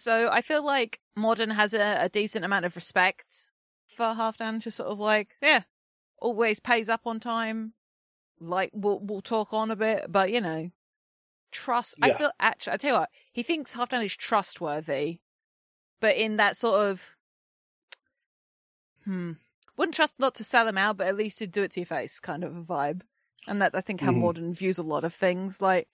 [0.02, 3.52] So I feel like Morden has a, a decent amount of respect
[3.88, 5.64] for Halfdan, just sort of like, yeah,
[6.20, 7.74] always pays up on time.
[8.40, 10.72] Like we'll we'll talk on a bit, but you know,
[11.52, 11.96] trust.
[12.02, 12.74] I feel actually.
[12.74, 15.20] I tell you what, he thinks Halfdan is trustworthy,
[16.00, 17.16] but in that sort of,
[19.04, 19.34] hmm,
[19.78, 21.86] wouldn't trust not to sell him out, but at least to do it to your
[21.88, 23.02] face, kind of a vibe.
[23.48, 24.20] And that's I think how Mhm.
[24.20, 25.62] Morden views a lot of things.
[25.62, 25.88] Like,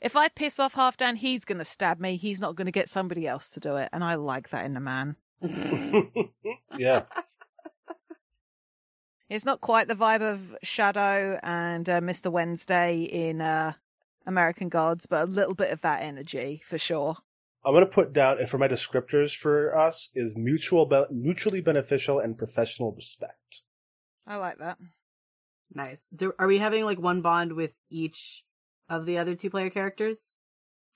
[0.00, 2.16] if I piss off Halfdan, he's gonna stab me.
[2.16, 4.80] He's not gonna get somebody else to do it, and I like that in a
[4.80, 5.16] man.
[6.78, 7.02] yeah.
[9.30, 12.32] It's not quite the vibe of Shadow and uh, Mr.
[12.32, 13.74] Wednesday in uh,
[14.26, 17.16] American Gods, but a little bit of that energy for sure.
[17.64, 21.60] I'm going to put down, and for my descriptors for us, is mutual, be- mutually
[21.60, 23.62] beneficial and professional respect.
[24.26, 24.78] I like that.
[25.72, 26.08] nice.
[26.12, 28.42] Do, are we having like one bond with each
[28.90, 30.34] of the other two player characters?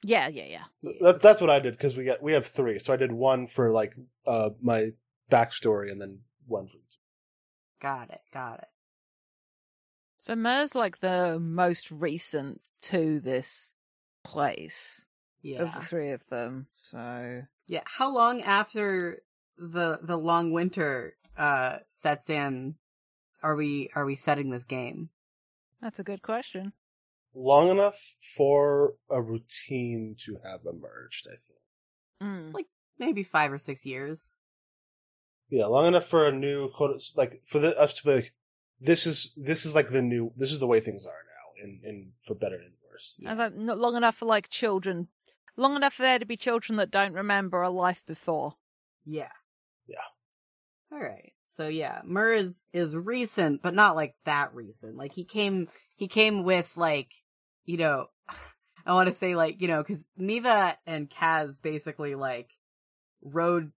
[0.02, 0.44] Yeah, yeah,
[0.82, 0.92] yeah.
[1.00, 3.46] That, that's what I did because we got we have three, so I did one
[3.46, 3.94] for like
[4.26, 4.90] uh my
[5.30, 6.98] backstory, and then one for each.
[7.80, 8.20] Got it.
[8.32, 8.68] Got it.
[10.18, 13.74] So Mur's like the most recent to this
[14.24, 15.04] place
[15.42, 15.62] Yeah.
[15.62, 16.66] of the three of them.
[16.74, 17.82] So Yeah.
[17.84, 19.22] How long after
[19.56, 22.74] the the long winter uh sets in
[23.42, 25.10] are we are we setting this game?
[25.80, 26.72] that's a good question.
[27.34, 31.26] Long enough for a routine to have emerged.
[31.26, 31.60] I think.
[32.22, 32.40] Mm.
[32.42, 32.66] It's like
[32.98, 34.32] maybe five or six years.
[35.50, 38.34] Yeah, long enough for a new quote, like for the, us to be like,
[38.80, 41.80] this is this is like the new, this is the way things are now, in
[41.84, 43.16] in for better and worse.
[43.24, 45.08] I was like, not long enough for like children,
[45.56, 48.54] long enough for there to be children that don't remember a life before.
[49.04, 49.32] Yeah.
[49.86, 49.96] Yeah.
[50.90, 51.32] All right.
[51.46, 54.96] So yeah, Mur is is recent, but not like that recent.
[54.96, 57.12] Like he came he came with like,
[57.64, 58.06] you know,
[58.86, 62.50] I want to say like, you know, cuz Miva and Kaz basically like
[63.22, 63.72] rode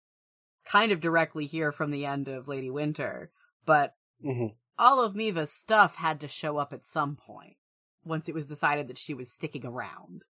[0.66, 3.32] kind of directly here from the end of Lady Winter,
[3.66, 4.48] but hmm
[4.80, 7.56] all of Miva's stuff had to show up at some point
[8.04, 10.24] once it was decided that she was sticking around.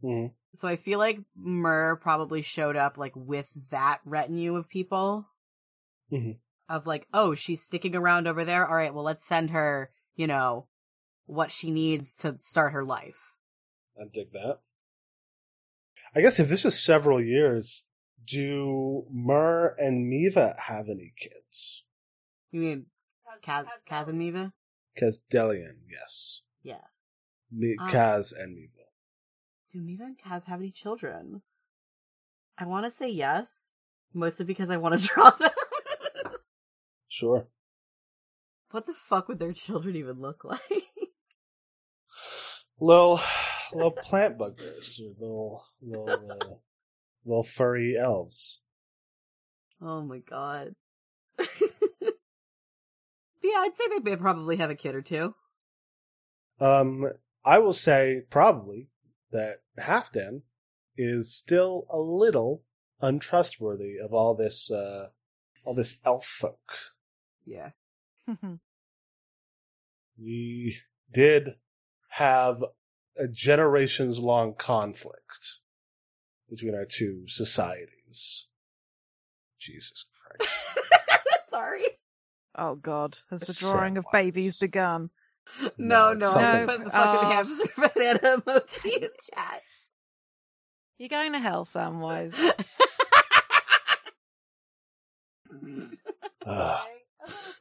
[0.00, 5.26] hmm So I feel like Mur probably showed up like with that retinue of people.
[6.10, 6.38] Mhm.
[6.68, 8.66] Of like, oh, she's sticking around over there.
[8.66, 10.68] All right, well, let's send her, you know,
[11.26, 13.32] what she needs to start her life.
[14.00, 14.60] I dig that.
[16.14, 17.84] I guess if this is several years,
[18.26, 21.84] do Mur and Miva have any kids?
[22.50, 22.86] You mean
[23.42, 24.52] Kaz, Kaz and Miva?
[25.00, 26.42] Kazdelian, yes.
[26.62, 26.84] Yeah.
[27.50, 28.68] Mi- Um, Kaz and Miva.
[29.72, 31.42] Do Miva and Kaz have any children?
[32.58, 33.68] I want to say yes,
[34.12, 35.50] mostly because I want to draw them.
[37.08, 37.48] Sure.
[38.70, 40.60] what the fuck would their children even look like?
[42.82, 43.20] Little,
[43.72, 46.54] little plant buggers, or little, little, uh,
[47.24, 48.60] little furry elves.
[49.80, 50.74] Oh my god.
[51.38, 51.44] yeah,
[53.44, 55.36] I'd say they may probably have a kid or two.
[56.60, 57.08] Um,
[57.44, 58.88] I will say probably
[59.30, 60.42] that Halfdan
[60.96, 62.64] is still a little
[63.00, 65.10] untrustworthy of all this, uh,
[65.64, 66.72] all this elf folk.
[67.46, 67.70] Yeah.
[70.18, 70.78] We
[71.12, 71.56] did
[72.16, 72.62] have
[73.16, 75.58] a generations long conflict
[76.48, 78.46] between our two societies.
[79.60, 80.04] Jesus
[80.38, 80.78] Christ.
[81.50, 81.82] Sorry.
[82.56, 85.10] oh God, has the drawing of babies begun?
[85.78, 86.30] No, it's no.
[86.32, 87.04] something Put the else.
[87.04, 87.30] fucking Oh.
[87.30, 89.62] hamster banana emoji in chat.
[90.98, 92.34] You're going to hell, Samwise.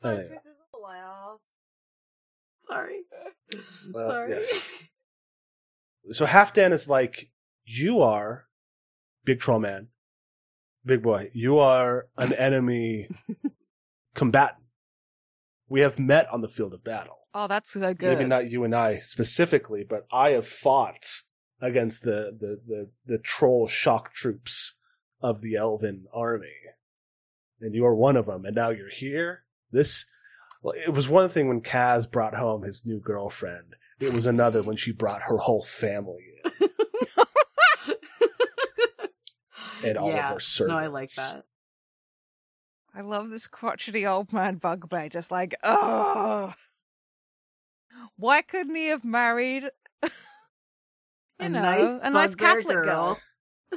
[0.04, 0.38] Anyway.
[2.72, 3.02] Sorry.
[3.94, 4.30] Well, Sorry.
[4.32, 4.84] yes.
[6.12, 7.30] so Halfdan is like,
[7.66, 8.46] you are
[9.26, 9.90] Big Troll Man,
[10.86, 11.32] Big Boy.
[11.34, 13.10] You are an enemy
[14.16, 14.64] combatant.
[15.68, 17.28] We have met on the field of battle.
[17.34, 18.18] Oh, that's so good.
[18.18, 21.06] Maybe not you and I specifically, but I have fought
[21.60, 24.78] against the, the, the, the troll shock troops
[25.22, 26.56] of the elven army.
[27.60, 29.44] And you are one of them, and now you're here?
[29.72, 30.06] This,
[30.64, 33.76] it was one thing when Kaz brought home his new girlfriend.
[34.00, 36.24] It was another when she brought her whole family
[36.60, 37.96] in
[39.84, 40.28] and all yeah.
[40.30, 40.74] of her servants.
[40.74, 41.44] No, I like that.
[42.94, 46.54] I love this crotchety old man bugbear, just like, oh,
[48.18, 49.64] why couldn't he have married,
[50.04, 50.10] you
[51.40, 52.86] A know, nice a nice Catholic girl?
[52.86, 53.20] girl.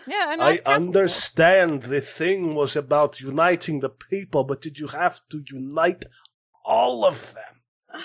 [0.08, 0.74] Yeah, a I nice Catholic girl.
[0.74, 6.04] understand the thing was about uniting the people, but did you have to unite
[6.64, 8.00] all of them?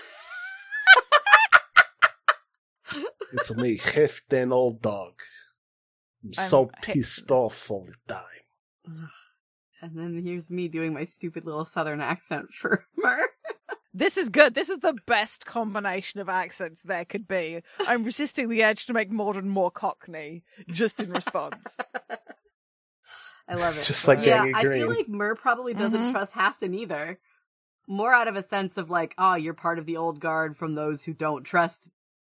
[3.32, 5.14] It's me, Heften old dog.
[6.24, 9.10] I'm I'm so Hef- pissed off all the time.
[9.84, 13.30] And then here's me doing my stupid little southern accent for Mur.
[13.93, 14.55] This is good.
[14.55, 17.62] This is the best combination of accents there could be.
[17.88, 21.78] I'm resisting the urge to make Morden more Cockney just in response.
[23.47, 23.84] I love it.
[23.86, 26.12] Just like yeah, I feel like Mur probably doesn't Mhm.
[26.12, 27.20] trust Halfdan either.
[27.90, 30.76] More out of a sense of like, oh, you're part of the old guard from
[30.76, 31.90] those who don't trust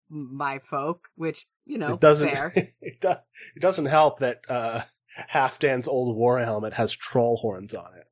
[0.09, 2.29] my folk, which you know, it doesn't.
[2.29, 2.51] fair.
[2.81, 3.11] it, do,
[3.55, 4.83] it doesn't help that uh,
[5.31, 8.07] Halfdan's old war helmet has troll horns on it.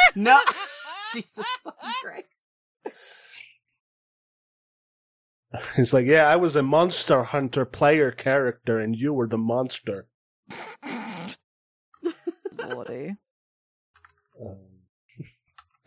[0.16, 0.40] no,
[1.12, 2.24] Jesus fucking Christ.
[5.76, 10.08] He's like, yeah, I was a monster hunter player character, and you were the monster.
[12.56, 13.16] Lordy.
[14.40, 14.56] Um,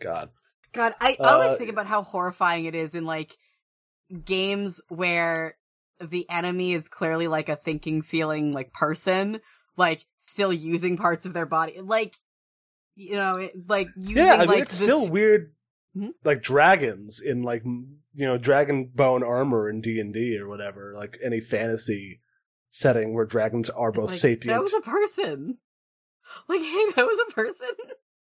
[0.00, 0.30] God.
[0.72, 3.36] God, I Uh, always think about how horrifying it is in like
[4.24, 5.56] games where
[6.00, 9.40] the enemy is clearly like a thinking, feeling like person,
[9.76, 12.14] like still using parts of their body, like
[12.94, 15.54] you know, it, like using Yeah, I mean, like it's this- still weird.
[15.96, 16.10] Mhm.
[16.24, 20.92] Like dragons in like you know dragon bone armor in D and D or whatever,
[20.94, 22.20] like any fantasy
[22.70, 24.54] setting where dragons are it's both like, sapient.
[24.54, 25.58] That was a person.
[26.46, 27.68] Like, hey, that was a person.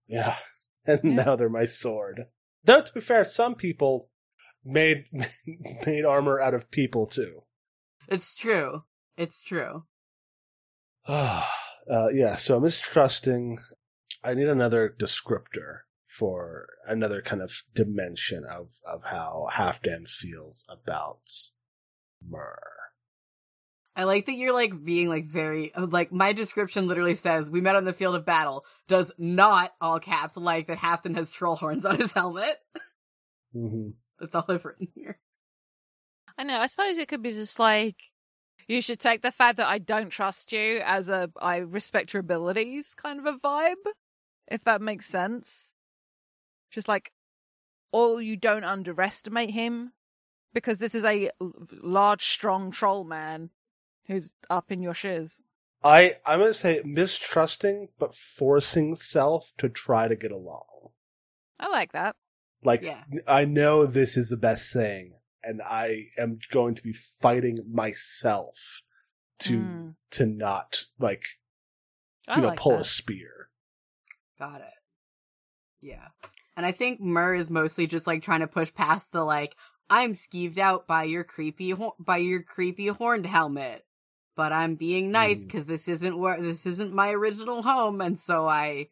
[0.08, 0.38] Yeah.
[0.88, 1.24] And Yeah.
[1.24, 2.28] now they're my sword.
[2.64, 4.10] Though to be fair, some people
[4.64, 5.06] made
[5.86, 7.44] made armor out of people too.
[8.08, 8.84] It's true.
[9.18, 9.84] It's true.
[11.08, 11.44] uh,
[12.12, 13.58] yeah, so mistrusting.
[14.24, 21.22] I need another descriptor for another kind of dimension of, of how Halfdan feels about
[22.28, 22.60] Mur.
[23.98, 27.76] I like that you're like being like very like my description literally says we met
[27.76, 28.64] on the field of battle.
[28.88, 32.60] Does not all caps like that Halfdan has troll horns on his helmet.
[33.56, 33.90] Mm-hmm.
[34.20, 35.18] That's all I've written here.
[36.38, 36.60] I know.
[36.60, 37.96] I suppose it could be just like
[38.68, 42.22] you should take the fact that I don't trust you as a I respect your
[42.22, 43.74] abilities kind of a vibe,
[44.48, 45.74] if that makes sense.
[46.70, 47.12] Just like,
[47.92, 49.94] or you don't underestimate him
[50.54, 51.32] because this is a
[51.82, 53.50] large, strong troll man
[54.08, 55.42] who's up in your shiz.
[55.84, 60.66] I I'm gonna say mistrusting, but forcing self to try to get along.
[61.60, 62.16] I like that.
[62.64, 63.04] Like Yeah.
[63.28, 68.82] I know this is the best thing, and I am going to be fighting myself
[69.40, 69.96] to Mm.
[70.12, 71.24] to not like
[72.28, 72.82] I you know like pull that.
[72.82, 73.50] a spear.
[74.40, 74.74] Got it.
[75.82, 76.08] Yeah.
[76.56, 79.56] And I think Mur is mostly just like trying to push past the like
[79.90, 83.86] I'm skeeved out by your creepy by your creepy horned helmet.
[84.38, 85.50] But I'm being nice Mm.
[85.52, 88.88] cuz this isn't where this isn't my original home and so I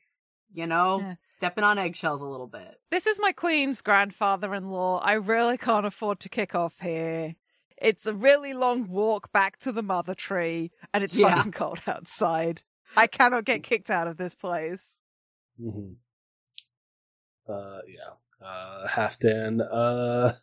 [0.53, 1.15] you know, Yeah.
[1.31, 2.79] stepping on eggshells a little bit.
[2.89, 4.99] This is my queen's grandfather-in-law.
[4.99, 7.35] I really can't afford to kick off here.
[7.77, 11.35] It's a really long walk back to the mother tree, and it's Yeah.
[11.35, 12.61] fucking cold outside.
[12.95, 14.97] I cannot get kicked out of this place.
[15.61, 15.95] Mm-hmm.
[17.51, 18.13] Uh, yeah.
[18.41, 19.59] Uh, Halfdan.
[19.69, 20.33] Uh,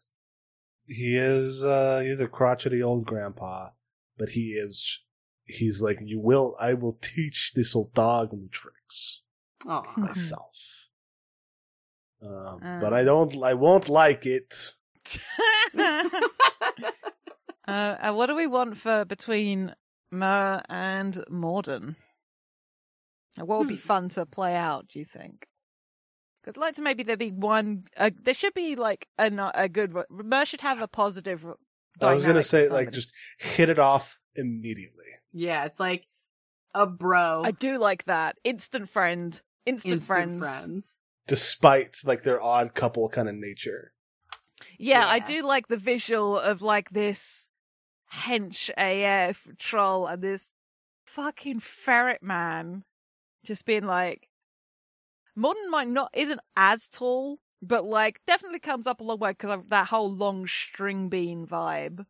[0.86, 1.64] he is.
[1.64, 3.70] Uh, he's a crotchety old grandpa,
[4.18, 5.00] but he is.
[5.44, 6.56] He's like, you will.
[6.60, 9.22] I will teach this old dog new tricks
[9.66, 9.82] Oh.
[9.96, 10.88] myself.
[12.22, 12.80] Um, Uh.
[12.80, 13.36] but I don't.
[13.42, 14.74] I won't like it.
[15.78, 16.08] uh,
[17.66, 19.74] and what do we want for between
[20.10, 21.96] Mur and Morden?
[23.36, 23.80] What would be Hmm.
[23.88, 24.88] fun to play out?
[24.88, 25.46] Do you think?
[26.42, 27.84] Because like to maybe there be one.
[27.96, 29.94] Uh, there should be like a a good.
[30.10, 31.44] Mur should have a positive.
[32.00, 35.04] I was gonna say like just hit it off immediately.
[35.32, 36.06] yeah, it's like
[36.74, 37.42] a bro.
[37.44, 40.40] I do like that instant friend, instant, instant friends.
[40.40, 40.86] friends.
[41.26, 43.92] Despite like their odd couple kind of nature.
[44.78, 47.48] Yeah, I do like the visual of like this
[48.12, 50.52] hench AF troll and this
[51.06, 52.84] fucking ferret man
[53.44, 54.28] just being like
[55.34, 59.52] Morden might not isn't as tall, but like definitely comes up a long way because
[59.52, 62.04] of that whole long string bean vibe.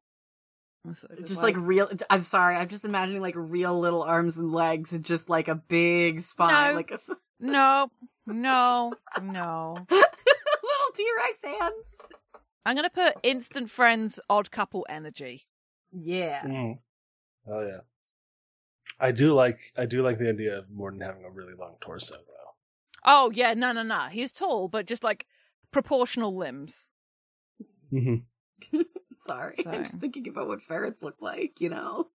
[0.95, 4.93] So Just like real I'm sorry, I'm just imagining like real little arms and legs
[4.93, 6.75] and just like a big spine, No.
[6.75, 6.99] like a
[7.41, 7.89] no,
[8.27, 8.93] no,
[9.23, 9.75] no.
[9.91, 11.97] little T-Rex hands.
[12.67, 15.47] I'm gonna put instant friends odd couple energy.
[15.93, 16.43] Yeah.
[16.43, 16.79] Mm.
[17.47, 17.81] Oh yeah.
[18.99, 22.15] I do like I do like the idea of Morden having a really long torso
[22.15, 22.55] though.
[23.05, 24.09] Oh yeah, no, no, no.
[24.11, 25.27] He's tall, but just like
[25.73, 26.91] proportional limbs.
[27.93, 28.81] Mm-hmm.
[29.27, 29.55] Sorry.
[29.63, 32.09] So- I'm just thinking about what ferrets look like, you know?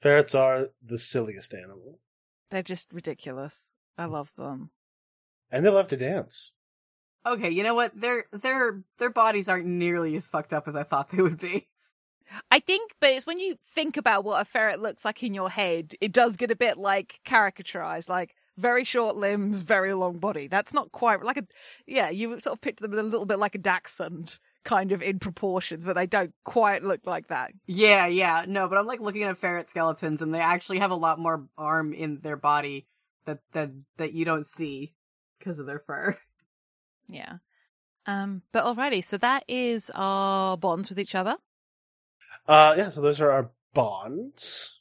[0.00, 2.00] Ferrets are the silliest animal,
[2.50, 3.72] They're just ridiculous.
[3.96, 4.70] I love them.
[5.50, 6.50] and they love to dance.
[7.24, 7.92] Okay, you know what?
[8.00, 11.68] Their their their bodies aren't nearly as fucked up as I thought they would be.
[12.50, 15.50] I think, but it's when you think about what a ferret looks like in your
[15.50, 18.08] head, it does get a bit like caricaturized.
[18.08, 20.46] Like, very short limbs, very long body.
[20.46, 21.46] That's not quite like a
[21.86, 22.10] yeah.
[22.10, 25.84] You sort of picture them a little bit like a dachshund, kind of in proportions,
[25.84, 27.52] but they don't quite look like that.
[27.66, 30.96] Yeah, yeah, no, but I'm like looking at ferret skeletons, and they actually have a
[30.96, 32.86] lot more arm in their body
[33.24, 34.94] that that that you don't see
[35.38, 36.16] because of their fur.
[37.08, 37.38] Yeah.
[38.06, 41.36] Um, but alrighty, so that is our bonds with each other.
[42.48, 44.80] Uh, yeah, so those are our bonds.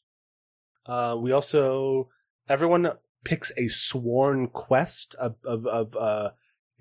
[0.86, 2.09] Uh, we also
[2.47, 2.89] everyone
[3.24, 6.32] picks a sworn quest of of, of uh,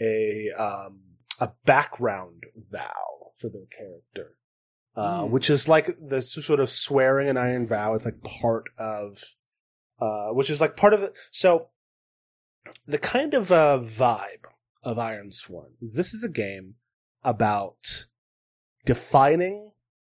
[0.00, 1.00] a um,
[1.38, 4.36] a background vow for their character,
[4.96, 5.30] uh, Mm.
[5.30, 7.94] which is like the sort of swearing an iron vow.
[7.94, 9.36] It's like part of,
[10.00, 11.14] uh, which is like part of it.
[11.30, 11.68] So
[12.86, 14.44] the kind of uh, vibe
[14.82, 16.76] of Ironsworn this is a game
[17.22, 18.06] about
[18.84, 19.72] defining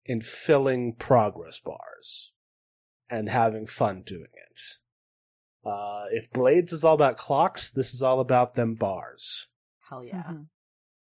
[0.07, 2.33] and filling progress bars
[3.11, 4.61] and having fun doing it.
[5.65, 9.49] Uh, if Blades is all about clocks, this is all about them bars.
[9.89, 10.25] Hell yeah.
[10.25, 10.47] Mhm.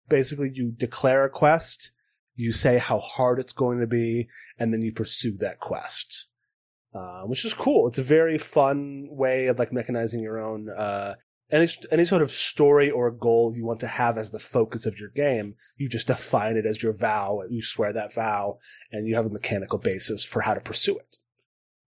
[0.09, 1.91] Basically, you declare a quest,
[2.35, 6.27] you say how hard it's going to be, and then you pursue that quest.
[6.91, 7.87] Uh, which is cool.
[7.87, 11.13] It's a very fun way of like mechanizing your own, uh,
[11.51, 14.97] any, any sort of story or goal you want to have as the focus of
[14.97, 15.53] your game.
[15.77, 18.57] You just define it as your vow, you swear that vow,
[18.91, 21.17] and you have a mechanical basis for how to pursue it.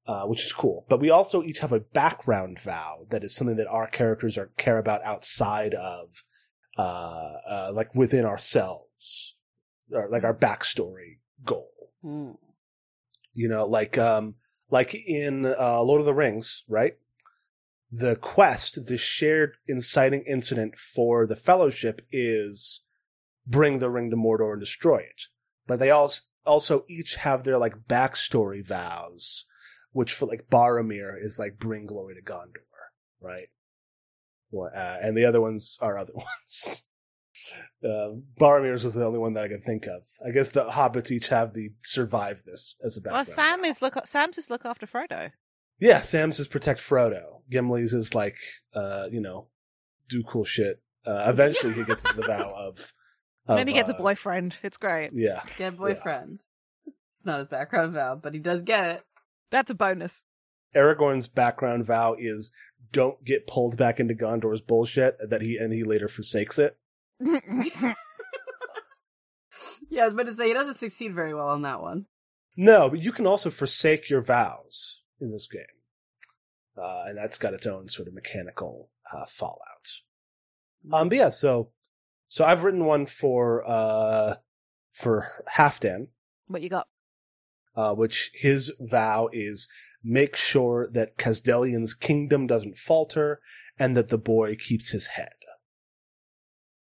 [0.05, 0.85] Uh, which is cool.
[0.89, 4.51] But we also each have a background vow that is something that our characters are
[4.57, 6.25] care about outside of,
[6.77, 9.37] uh, uh, like within ourselves,
[9.93, 11.93] or like our backstory goal.
[12.05, 12.37] Mm.
[13.33, 14.35] You know, like um,
[14.71, 16.95] like in uh, Lord of the Rings, right?
[17.93, 22.81] The quest, the shared inciting incident for the Fellowship is
[23.47, 25.27] bring the ring to Mordor and destroy it.
[25.67, 29.45] But they also also each have their like backstory vows,
[29.93, 32.65] which for like Boromir is like bring glory to Gondor,
[33.21, 33.49] right?
[34.51, 36.85] Well, uh, and the other ones are other ones.
[37.85, 40.03] Uh, Boromir's was the only one that I could think of.
[40.27, 43.27] I guess the hobbits each have the survive this as a background.
[43.27, 43.35] Well.
[43.35, 43.69] Sam vow.
[43.69, 44.07] is look.
[44.07, 45.33] Sam's is look after Frodo.
[45.81, 47.43] Yeah, Sam's is protect Frodo.
[47.51, 48.37] Gimli's is like,
[48.75, 49.49] uh, you know,
[50.09, 50.81] do cool shit.
[51.05, 52.93] Uh, eventually he gets the vow of,
[53.49, 54.57] And of, then he gets uh, a boyfriend.
[54.63, 55.11] It's great.
[55.15, 56.43] Yeah, Get boyfriend.
[56.87, 59.03] It's not his background vow, but he does get it.
[59.53, 60.25] That's a bonus.
[60.75, 62.51] Aragorn's background vow is
[62.91, 65.17] don't get pulled back into Gondor's bullshit.
[65.31, 66.77] That he and he later forsakes it.
[69.93, 72.07] Yeah, I was about to say he doesn't succeed very well on that one.
[72.57, 75.63] No, but you can also forsake your vows in this game,
[76.79, 80.01] uh, and that's got its own sort of mechanical uh, fallout.
[80.91, 81.73] Um, but yeah, so
[82.29, 84.37] so I've written one for uh
[84.93, 86.09] for Halfdan,
[86.47, 86.89] what you got?
[87.77, 89.69] Uh, which his vow is
[90.05, 93.41] make sure that Casdelian's kingdom doesn't falter
[93.79, 95.33] and that the boy keeps his head.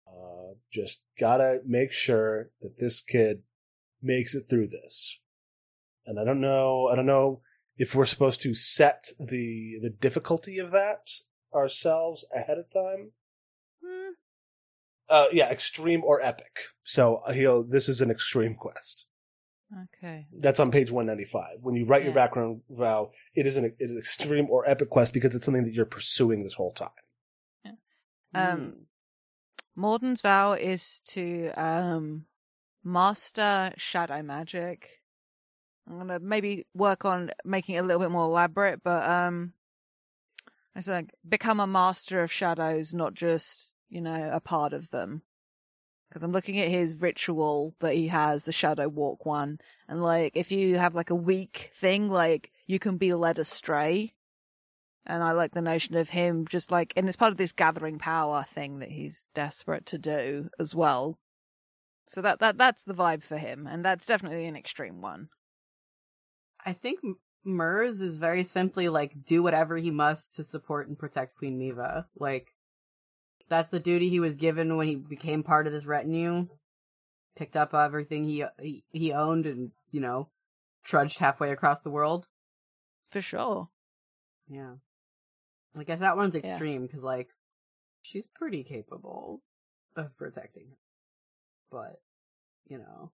[0.07, 3.43] Uh, just gotta make sure that this kid
[4.01, 5.19] makes it through this.
[6.05, 7.41] And I don't know, I don't know
[7.77, 11.09] if we're supposed to set the the difficulty of that
[11.53, 13.11] ourselves ahead of time.
[13.83, 14.11] Hmm.
[15.09, 16.59] Uh, yeah, extreme or epic.
[16.83, 17.63] So uh, he'll.
[17.63, 19.07] This is an extreme quest.
[19.73, 20.27] Okay.
[20.33, 21.63] That's on page 195.
[21.63, 25.13] When you write your background vow, it is an it is extreme or epic quest
[25.13, 26.89] because it's something that you're pursuing this whole time.
[28.33, 28.73] Um,
[29.75, 32.25] Morden's vow is to um
[32.83, 34.89] master shadow magic.
[35.87, 39.53] I'm gonna maybe work on making it a little bit more elaborate, but um,
[40.75, 45.21] it's like become a master of shadows, not just you know a part of them.
[46.11, 50.35] Because I'm looking at his ritual that he has, the shadow walk one, and like
[50.35, 54.13] if you have like a weak thing, like you can be led astray.
[55.05, 57.97] And I like the notion of him just like, and it's part of this gathering
[57.97, 61.17] power thing that he's desperate to do as well.
[62.07, 65.29] So that that that's the vibe for him, and that's definitely an extreme one.
[66.65, 70.99] I think M- Mur's is very simply like do whatever he must to support and
[70.99, 72.07] protect Queen Neva.
[72.19, 72.53] Like
[73.51, 76.47] that's the duty he was given when he became part of this retinue.
[77.35, 80.29] Picked up everything he he, he owned and you know
[80.83, 82.27] trudged halfway across the world.
[83.11, 83.67] For sure.
[84.47, 84.75] Yeah,
[85.77, 87.29] I guess that one's extreme because like
[88.01, 89.41] she's pretty capable
[89.95, 90.77] of protecting him,
[91.69, 92.01] but
[92.67, 93.11] you know.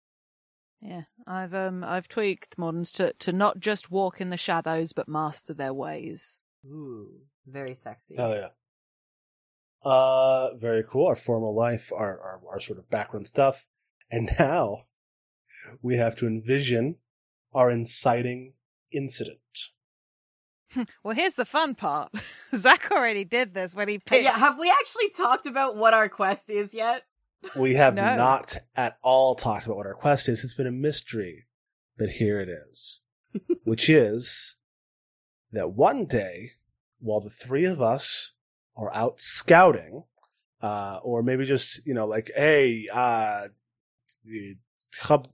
[0.82, 5.09] Yeah, I've um I've tweaked Morden's to to not just walk in the shadows, but
[5.09, 6.41] master their ways.
[6.65, 8.15] Ooh, very sexy.
[8.15, 8.49] Hell yeah.
[9.84, 11.07] Uh, very cool.
[11.07, 13.65] Our formal life, our, our, our sort of background stuff.
[14.09, 14.84] And now
[15.82, 16.97] we have to envision
[17.53, 18.53] our inciting
[18.91, 19.38] incident.
[21.03, 22.13] Well, here's the fun part.
[22.55, 24.23] Zach already did this when he picked.
[24.23, 27.03] Yeah, have we actually talked about what our quest is yet?
[27.57, 28.15] We have No.
[28.15, 30.45] not at all talked about what our quest is.
[30.45, 31.45] It's been a mystery,
[31.97, 33.01] but here it is,
[33.65, 34.55] which is
[35.51, 36.51] that one day,
[37.01, 38.32] while the three of us
[38.76, 40.03] are out scouting,
[40.61, 43.47] uh, or maybe just you know, like, hey, uh,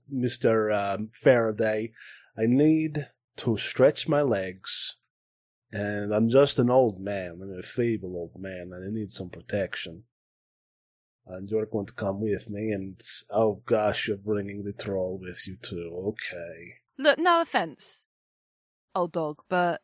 [0.08, 1.92] Mister um, Faraday,
[2.36, 3.08] I need
[3.38, 4.96] to stretch my legs.
[5.70, 7.40] And I'm just an old man.
[7.42, 10.04] I'm a feeble old man, and I need some protection
[11.28, 12.72] and you're going to come with me.
[12.72, 15.92] And oh gosh, you're bringing the troll with you too.
[16.08, 16.74] Okay.
[16.98, 18.04] Look, no offense,
[18.94, 19.82] old dog, but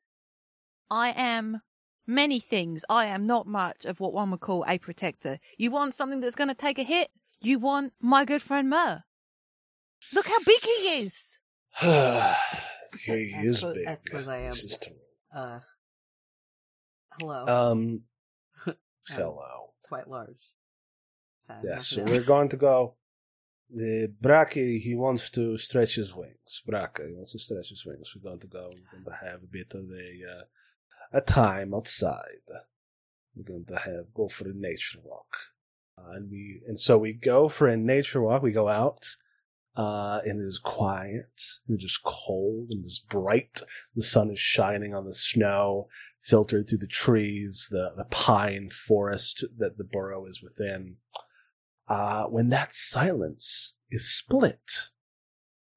[0.91, 1.61] I am
[2.07, 2.85] many things.
[2.89, 5.39] I am not much of what one would call a protector.
[5.59, 7.11] You want something that's going to take a hit?
[7.41, 9.03] You want my good friend Mur.
[10.13, 10.71] Look how big he
[11.03, 11.39] is.
[11.81, 13.85] he is what- big.
[13.87, 14.51] that's what I am.
[14.51, 14.95] This is true.
[15.35, 15.61] Uh,
[17.19, 17.47] hello.
[17.47, 18.01] Um,
[19.09, 19.73] hello.
[19.83, 20.53] quite large.
[21.49, 22.95] Uh, Yes, so we're going to go.
[23.77, 26.63] The Braki, he wants to stretch his wings.
[26.69, 28.15] Braka, he wants to stretch his wings.
[28.15, 28.71] We're going to go.
[28.73, 30.43] We're going to have a bit of a uh,
[31.15, 32.45] a time outside.
[33.35, 35.37] We're going to have go for a nature walk,
[35.99, 38.43] uh, and we and so we go for a nature walk.
[38.43, 39.17] We go out,
[39.77, 41.43] uh, and it is quiet.
[41.69, 43.61] It's cold and it's bright.
[43.97, 45.89] The sun is shining on the snow,
[46.21, 50.99] filtered through the trees, the the pine forest that the burrow is within
[51.89, 54.89] uh, when that silence is split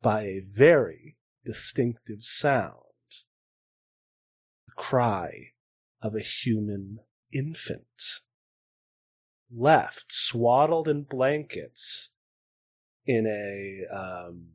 [0.02, 2.76] by a very distinctive sound
[4.78, 5.52] cry
[6.02, 7.00] of a human
[7.34, 8.22] infant
[9.54, 12.12] left swaddled in blankets
[13.06, 14.48] in a um,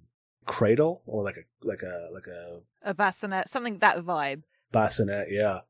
[0.47, 4.43] cradle or like a like a like a A bassinet, something that vibe.
[4.71, 5.61] bassinet yeah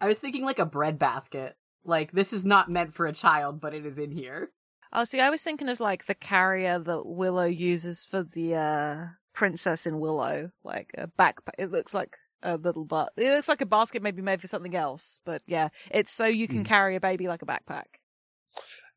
[0.00, 1.56] I was thinking like a bread basket.
[1.84, 4.50] Like this is not meant for a child, but it is in here.
[4.92, 9.06] Oh, see, I was thinking of like the carrier that Willow uses for the uh,
[9.32, 11.54] princess in Willow, like a backpack.
[11.58, 14.74] It looks like a little but it looks like a basket maybe made for something
[14.74, 16.66] else, but yeah, it's so you can Mm.
[16.66, 17.84] carry a baby like a backpack.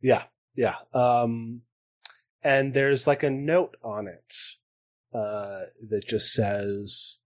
[0.01, 0.23] Yeah,
[0.55, 0.75] yeah.
[0.93, 1.61] Um,
[2.43, 4.33] and there's like a note on it
[5.13, 7.19] uh, that just says,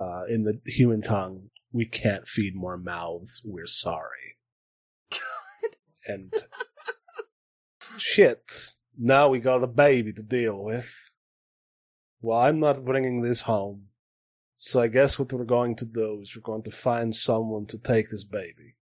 [0.00, 3.42] uh, in the human tongue, "We can't feed more mouths.
[3.44, 4.36] We're sorry."
[6.06, 6.32] and
[7.96, 11.10] shit, now we got a baby to deal with.
[12.20, 13.87] Well, I'm not bringing this home,
[14.60, 17.78] so I guess what we're going to do is we're going to find someone to
[17.78, 18.74] take this baby.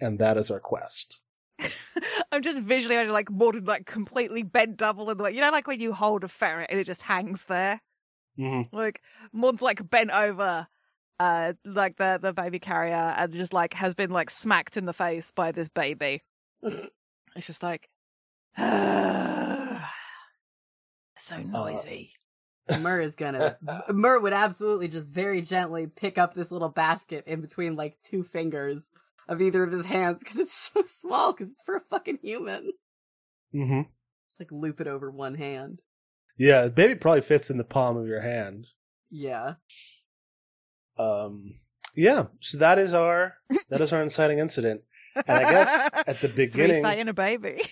[0.00, 1.20] And that is our quest.
[2.32, 5.80] I'm just visually like Morden like completely bent double and like you know like when
[5.80, 7.82] you hold a ferret and it just hangs there.
[8.38, 8.74] Mm-hmm.
[8.74, 10.66] Like Maud's like bent over,
[11.20, 14.94] uh, like the the baby carrier and just like has been like smacked in the
[14.94, 16.22] face by this baby.
[16.62, 17.90] it's just like,
[18.58, 18.64] so
[21.44, 22.14] noisy.
[22.80, 23.56] Mur is gonna.
[23.90, 28.22] Mur would absolutely just very gently pick up this little basket in between like two
[28.22, 28.90] fingers
[29.28, 32.72] of either of his hands because it's so small because it's for a fucking human.
[33.54, 33.80] Mm-hmm.
[33.80, 35.80] It's like loop it over one hand.
[36.38, 38.68] Yeah, the baby probably fits in the palm of your hand.
[39.10, 39.54] Yeah.
[40.98, 41.54] Um,
[41.94, 43.34] yeah, so that is our
[43.68, 44.82] that is our inciting incident.
[45.14, 47.62] And I guess at the beginning, Three beginning, Fae and a baby.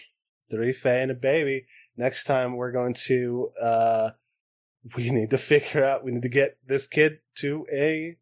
[0.51, 1.65] three Fae and a baby.
[1.97, 4.11] Next time we're going to uh
[4.97, 8.17] we need to figure out we need to get this kid to a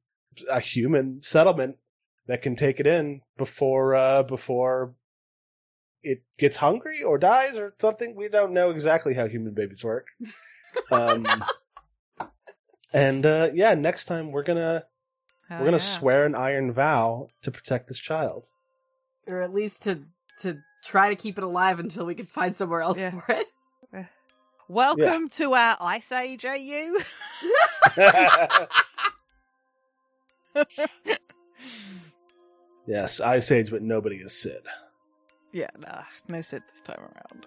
[0.50, 1.76] a human settlement
[2.26, 4.94] that can take it in before uh before
[6.02, 8.14] it gets hungry or dies or something.
[8.14, 10.08] We don't know exactly how human babies work.
[10.92, 11.26] Um
[12.92, 14.84] and uh yeah, next time we're gonna
[15.50, 15.82] Oh, we're gonna yeah.
[15.82, 18.48] swear an iron vow to protect this child.
[19.26, 20.02] Or at least to
[20.42, 23.10] to try to keep it alive until we can find somewhere else Yeah.
[23.18, 23.46] for it.
[24.68, 26.98] Welcome to our Ice Age, AU.
[32.86, 34.60] yes, Ice Age, but nobody is Sid.
[35.52, 37.46] yeah, nah, no Sid this time around.